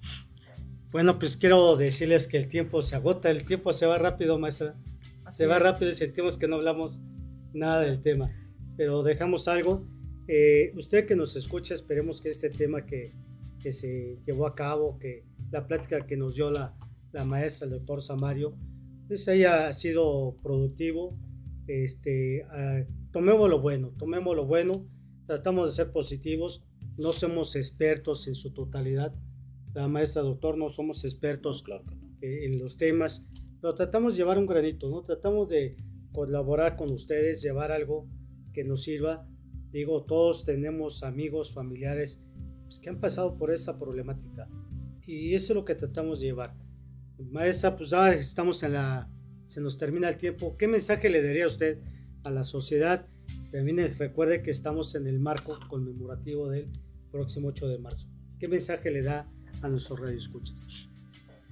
[0.92, 4.76] bueno, pues quiero decirles que el tiempo se agota, el tiempo se va rápido, maestra.
[5.30, 7.02] se va rápido y sentimos que no hablamos
[7.54, 8.30] nada del tema,
[8.76, 9.88] pero dejamos algo.
[10.28, 13.14] Eh, usted que nos escucha, esperemos que este tema que,
[13.60, 16.76] que, se llevó a cabo, que la plática que nos dio la,
[17.12, 18.56] la maestra, el doctor Samario,
[19.08, 21.18] pues haya sido productivo.
[21.68, 24.86] Este, uh, tomemos lo bueno, tomemos lo bueno,
[25.26, 26.64] tratamos de ser positivos,
[26.98, 29.14] no somos expertos en su totalidad,
[29.74, 31.64] la maestra, doctor, no somos expertos
[32.22, 33.28] en los temas,
[33.62, 35.04] pero tratamos de llevar un granito, ¿no?
[35.04, 35.78] Tratamos de
[36.18, 38.10] colaborar con ustedes, llevar algo
[38.52, 39.28] que nos sirva.
[39.72, 42.20] Digo, todos tenemos amigos, familiares
[42.64, 44.50] pues, que han pasado por esa problemática
[45.06, 46.56] y eso es lo que tratamos de llevar.
[47.20, 49.12] Maestra, pues ya estamos en la,
[49.46, 50.58] se nos termina el tiempo.
[50.58, 51.84] ¿Qué mensaje le daría usted
[52.24, 53.06] a la sociedad?
[53.52, 56.68] También recuerde que estamos en el marco conmemorativo del
[57.12, 58.10] próximo 8 de marzo.
[58.40, 60.90] ¿Qué mensaje le da a nuestros radioescuchas?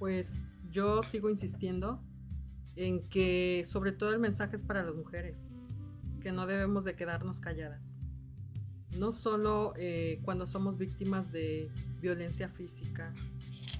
[0.00, 0.42] Pues
[0.72, 2.02] yo sigo insistiendo
[2.76, 5.54] en que sobre todo el mensaje es para las mujeres,
[6.20, 8.04] que no debemos de quedarnos calladas.
[8.96, 11.70] No solo eh, cuando somos víctimas de
[12.00, 13.12] violencia física,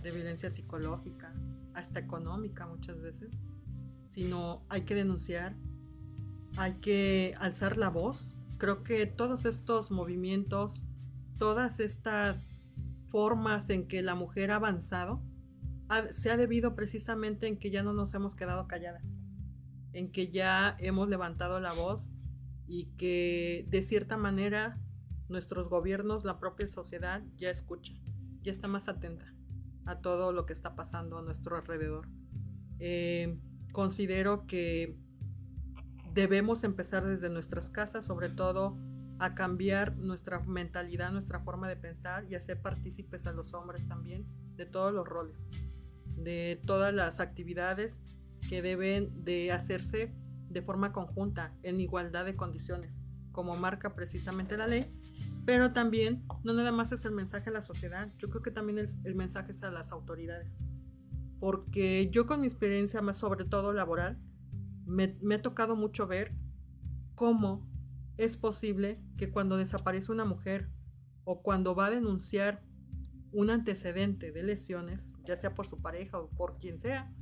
[0.03, 1.32] de violencia psicológica,
[1.74, 3.44] hasta económica muchas veces,
[4.07, 5.55] sino hay que denunciar,
[6.57, 8.34] hay que alzar la voz.
[8.59, 10.82] Creo que todos estos movimientos,
[11.38, 12.51] todas estas
[13.11, 15.22] formas en que la mujer ha avanzado
[16.11, 19.14] se ha debido precisamente en que ya no nos hemos quedado calladas,
[19.93, 22.11] en que ya hemos levantado la voz
[22.66, 24.78] y que de cierta manera
[25.28, 27.95] nuestros gobiernos, la propia sociedad ya escucha,
[28.43, 29.32] ya está más atenta
[29.84, 32.09] a todo lo que está pasando a nuestro alrededor.
[32.78, 33.39] Eh,
[33.72, 34.97] considero que
[36.12, 38.76] debemos empezar desde nuestras casas, sobre todo
[39.18, 44.26] a cambiar nuestra mentalidad, nuestra forma de pensar y hacer partícipes a los hombres también
[44.57, 45.47] de todos los roles,
[46.16, 48.02] de todas las actividades
[48.48, 50.14] que deben de hacerse
[50.48, 53.02] de forma conjunta, en igualdad de condiciones,
[53.32, 54.90] como marca precisamente la ley,
[55.44, 58.78] pero también no nada más es el mensaje a la sociedad, yo creo que también
[59.04, 60.58] el, mensaje es a las autoridades,
[61.38, 64.18] porque yo con mi experiencia más sobre todo laboral,
[64.86, 66.32] me, me ha tocado mucho ver
[67.14, 67.68] cómo
[68.16, 70.70] es posible que cuando desaparece una mujer
[71.24, 72.62] o cuando va a denunciar
[73.37, 77.12] un antecedente de lesiones, ya sea por su pareja o por quien sea,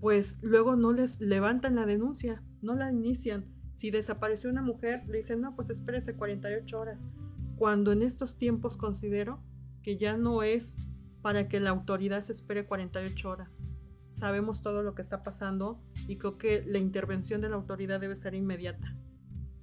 [0.00, 3.44] pues luego no les levantan la denuncia, no la inician.
[3.74, 7.10] Si desapareció una mujer, le dicen, no, pues espérese 48 horas.
[7.56, 9.44] Cuando en estos tiempos considero
[9.82, 10.78] que ya no es
[11.20, 13.66] para que la autoridad se espere 48 horas.
[14.08, 15.78] Sabemos todo lo que está pasando
[16.08, 18.96] y creo que la intervención de la autoridad debe ser inmediata.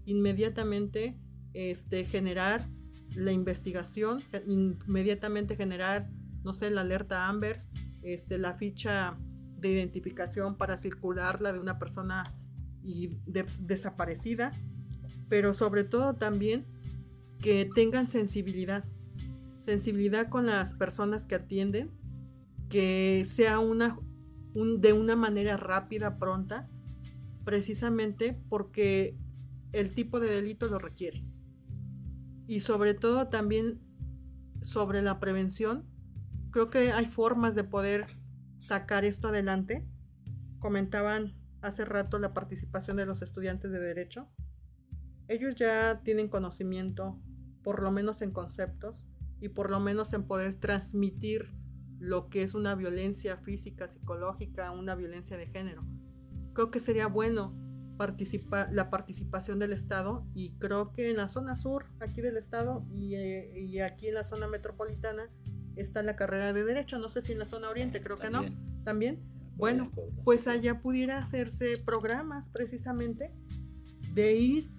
[0.06, 1.20] Inmediatamente
[1.54, 2.70] este, generar
[3.16, 6.10] la investigación, inmediatamente generar,
[6.44, 7.64] no sé, la alerta Amber,
[8.02, 9.18] este, la ficha
[9.58, 12.24] de identificación para circularla de una persona
[12.84, 14.52] y desaparecida,
[15.30, 16.66] pero sobre todo también
[17.40, 18.84] que tengan sensibilidad,
[19.58, 21.92] sensibilidad con las personas que atienden,
[22.70, 23.98] que sea una
[24.54, 26.70] de una manera rápida, pronta,
[27.44, 29.18] precisamente porque
[29.72, 31.24] el tipo de delito lo requiere.
[32.48, 33.82] Y sobre todo también
[34.62, 35.88] sobre la prevención,
[36.52, 38.08] creo que hay formas de poder
[38.58, 39.88] sacar esto adelante.
[40.60, 44.30] Comentaban hace rato la participación de los estudiantes de derecho.
[45.28, 47.20] Ellos ya tienen conocimiento,
[47.64, 51.54] por lo menos en conceptos, y por lo menos en poder transmitir
[52.00, 55.86] lo que es una violencia física, psicológica, una violencia de género.
[56.54, 57.54] Creo que sería bueno
[58.72, 63.16] la participación del Estado y creo que en la zona sur aquí del Estado y,
[63.16, 65.30] eh, y aquí en la zona metropolitana
[65.76, 68.44] está la carrera de Derecho, no sé si en la zona oriente, creo que no.
[68.84, 69.20] También.
[69.56, 69.92] Bueno,
[70.24, 73.32] pues allá pudiera hacerse programas precisamente
[74.14, 74.72] de ir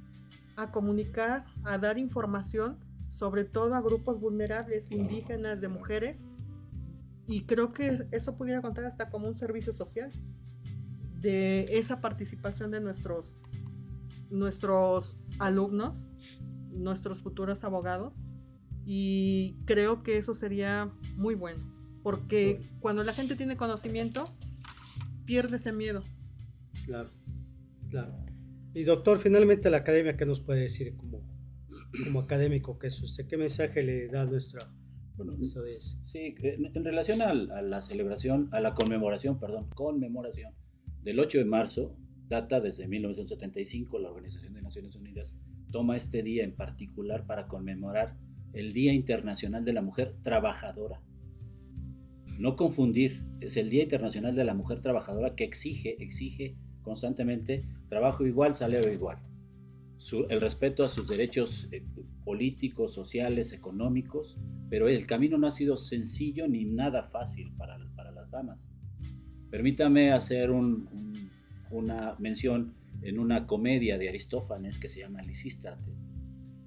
[0.57, 6.27] a comunicar, a dar información, sobre todo a grupos vulnerables, indígenas, de mujeres.
[7.27, 10.11] Y creo que eso pudiera contar hasta como un servicio social
[11.25, 13.39] de esa participación de nuestros,
[14.29, 16.07] nuestros alumnos,
[16.71, 18.27] nuestros futuros abogados
[18.85, 21.65] y creo que eso sería muy bueno,
[22.03, 24.25] porque cuando la gente tiene conocimiento,
[25.25, 26.05] pierde ese miedo.
[26.85, 27.09] Claro,
[27.89, 28.15] claro.
[28.75, 31.23] Y doctor, finalmente la academia, ¿qué nos puede decir como,
[32.05, 33.27] como académico que es usted?
[33.27, 34.61] ¿Qué mensaje le da a nuestra,
[35.17, 35.39] bueno,
[36.03, 40.53] Sí, en, relación a, a, la celebración, a la conmemoración, perdón, conmemoración
[41.05, 41.97] del 8 de marzo,
[42.29, 45.37] data desde 1975, la Organización de Naciones Unidas
[45.71, 48.17] toma este día en particular para conmemorar
[48.55, 51.03] el Día Internacional de la Mujer Trabajadora.
[52.39, 58.27] No confundir, es el Día Internacional de la Mujer Trabajadora que exige, exige constantemente trabajo
[58.27, 59.19] igual, salario igual.
[60.31, 61.85] el respeto a sus derechos eh,
[62.25, 64.39] políticos, sociales, económicos,
[64.71, 68.71] pero el camino no ha sido sencillo ni nada fácil para, para las damas.
[69.55, 75.93] Permítame hacer una mención en una comedia de Aristófanes que se llama Lisístrate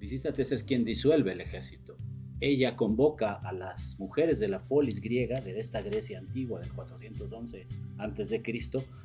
[0.00, 1.98] Lisístrates es quien disuelve el ejército.
[2.40, 7.66] Ella convoca a las mujeres de la polis griega, de esta Grecia antigua del 411
[7.98, 8.42] a.C.,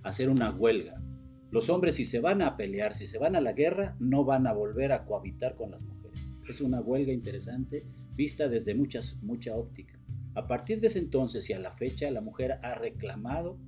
[0.02, 1.04] a hacer una huelga.
[1.52, 4.48] Los hombres si se van a pelear, si se van a la guerra, no van
[4.48, 6.34] a volver a cohabitar con las mujeres.
[6.48, 10.00] Es una huelga interesante vista desde muchas, mucha óptica.
[10.36, 13.60] A partir de ese entonces y a la fecha, la mujer ha reclamado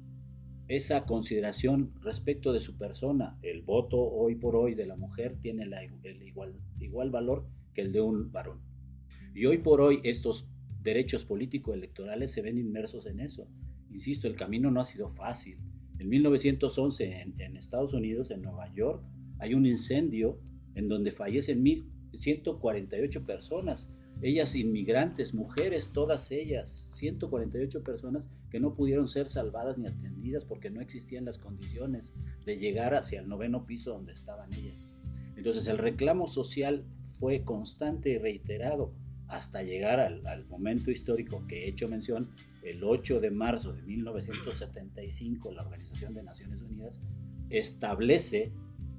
[0.68, 3.38] esa consideración respecto de su persona.
[3.42, 7.92] El voto hoy por hoy de la mujer tiene el igual, igual valor que el
[7.92, 8.62] de un varón.
[9.34, 10.50] Y hoy por hoy estos
[10.82, 13.48] derechos político-electorales se ven inmersos en eso.
[13.92, 15.58] Insisto, el camino no ha sido fácil.
[16.00, 19.04] En 1911 en, en Estados Unidos, en Nueva York,
[19.40, 20.40] hay un incendio
[20.74, 29.08] en donde fallecen 1.148 personas ellas inmigrantes, mujeres, todas ellas, 148 personas que no pudieron
[29.08, 32.14] ser salvadas ni atendidas porque no existían las condiciones
[32.46, 34.88] de llegar hacia el noveno piso donde estaban ellas.
[35.36, 36.86] Entonces el reclamo social
[37.20, 38.94] fue constante y reiterado
[39.28, 42.30] hasta llegar al, al momento histórico que he hecho mención,
[42.64, 47.02] el 8 de marzo de 1975, la Organización de Naciones Unidas
[47.50, 48.54] establece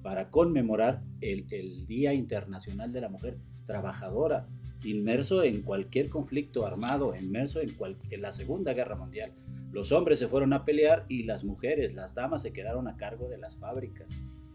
[0.07, 4.47] para conmemorar el, Día Internacional de la Mujer Trabajadora,
[4.85, 7.74] inmerso en cualquier conflicto armado, inmerso en,
[8.11, 9.33] en la Segunda Guerra Mundial.
[9.72, 13.29] Los hombres se fueron a pelear y las mujeres, las damas se quedaron a cargo
[13.29, 14.09] de las fábricas,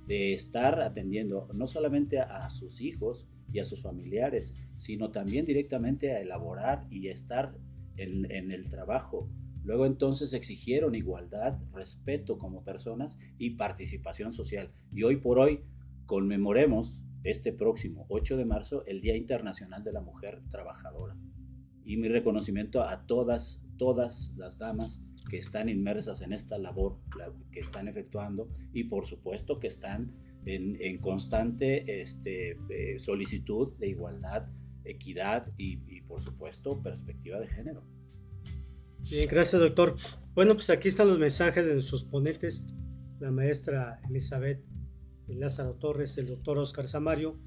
[0.07, 6.11] de estar atendiendo no solamente a, sus hijos y a sus familiares, sino también directamente
[6.11, 7.55] a elaborar y estar
[7.97, 9.30] en el trabajo,
[9.63, 14.72] Luego entonces exigieron igualdad, respeto como personas y participación social.
[14.91, 15.61] Y hoy por hoy
[16.05, 21.15] conmemoremos este próximo 8 de marzo el Día Internacional de la Mujer Trabajadora.
[21.84, 26.99] Y mi reconocimiento a todas, todas las damas que están inmersas en esta labor
[27.51, 30.15] que están efectuando y por supuesto que están
[30.45, 34.47] en, constante este, eh, solicitud de igualdad,
[34.84, 37.84] equidad y por supuesto perspectiva de género.
[39.09, 39.95] Bien, gracias doctor.
[40.34, 42.63] Bueno, pues aquí están los mensajes de nuestros ponentes,
[43.19, 44.63] la maestra Elizabeth
[45.28, 47.38] Lázaro Torres, el doctor Oscar Samario.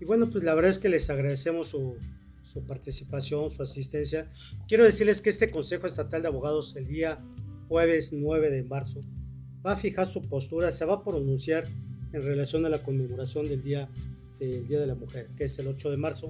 [0.00, 1.96] Y bueno, pues la verdad es que les agradecemos su,
[2.44, 4.30] su participación, su asistencia.
[4.66, 7.24] Quiero decirles que este Consejo Estatal de Abogados el día
[7.68, 9.00] jueves 9 de marzo
[9.64, 11.68] va a fijar su postura, se va a pronunciar
[12.12, 13.88] en relación a la conmemoración del Día,
[14.38, 16.28] del día de la Mujer, que es el 8 de marzo.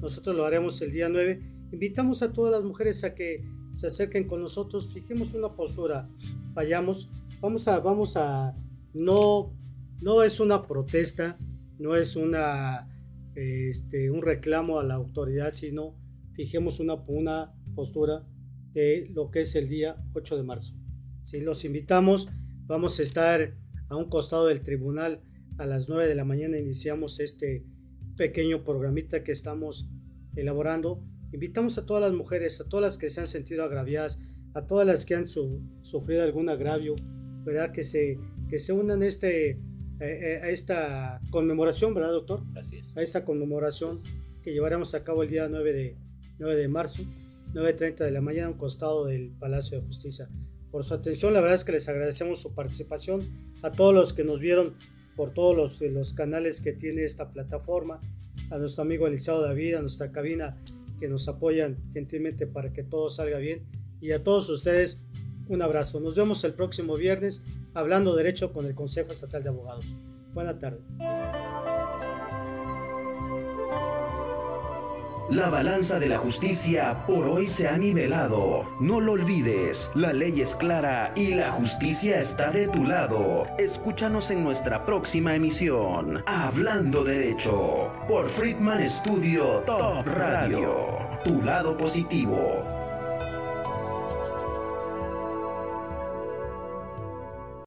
[0.00, 1.40] Nosotros lo haremos el día 9.
[1.72, 3.42] Invitamos a todas las mujeres a que
[3.72, 6.08] se acerquen con nosotros, fijemos una postura,
[6.52, 7.08] vayamos,
[7.40, 8.56] vamos a, vamos a,
[8.92, 9.52] no,
[10.00, 11.38] no es una protesta,
[11.78, 12.88] no es una,
[13.34, 15.94] este, un reclamo a la autoridad, sino
[16.34, 18.26] fijemos una, una postura
[18.72, 20.74] de lo que es el día 8 de marzo.
[21.22, 22.28] Si los invitamos,
[22.66, 23.56] vamos a estar
[23.88, 25.22] a un costado del tribunal
[25.58, 27.64] a las 9 de la mañana, iniciamos este
[28.16, 29.88] pequeño programita que estamos
[30.36, 31.02] elaborando
[31.34, 34.20] Invitamos a todas las mujeres, a todas las que se han sentido agraviadas,
[34.54, 36.94] a todas las que han sufrido algún agravio,
[37.44, 37.72] ¿verdad?
[37.72, 39.58] Que se, que se unan a, este,
[40.00, 42.42] eh, eh, a esta conmemoración, ¿verdad, doctor?
[42.56, 42.96] Así es.
[42.96, 43.98] A esta conmemoración
[44.42, 45.96] que llevaremos a cabo el día 9 de,
[46.38, 47.02] 9 de marzo,
[47.52, 50.28] 9.30 de la mañana, a un costado del Palacio de Justicia.
[50.70, 53.22] Por su atención, la verdad es que les agradecemos su participación,
[53.62, 54.72] a todos los que nos vieron
[55.16, 58.00] por todos los, los canales que tiene esta plataforma,
[58.50, 60.56] a nuestro amigo Eliseo David, a nuestra cabina
[60.98, 63.62] que nos apoyan gentilmente para que todo salga bien.
[64.00, 65.00] Y a todos ustedes,
[65.48, 66.00] un abrazo.
[66.00, 69.94] Nos vemos el próximo viernes hablando derecho con el Consejo Estatal de Abogados.
[70.32, 70.80] Buena tarde.
[75.30, 78.66] La balanza de la justicia por hoy se ha nivelado.
[78.78, 83.46] No lo olvides, la ley es clara y la justicia está de tu lado.
[83.58, 91.08] Escúchanos en nuestra próxima emisión, Hablando Derecho, por Friedman Studio Top Radio.
[91.24, 92.73] Tu lado positivo.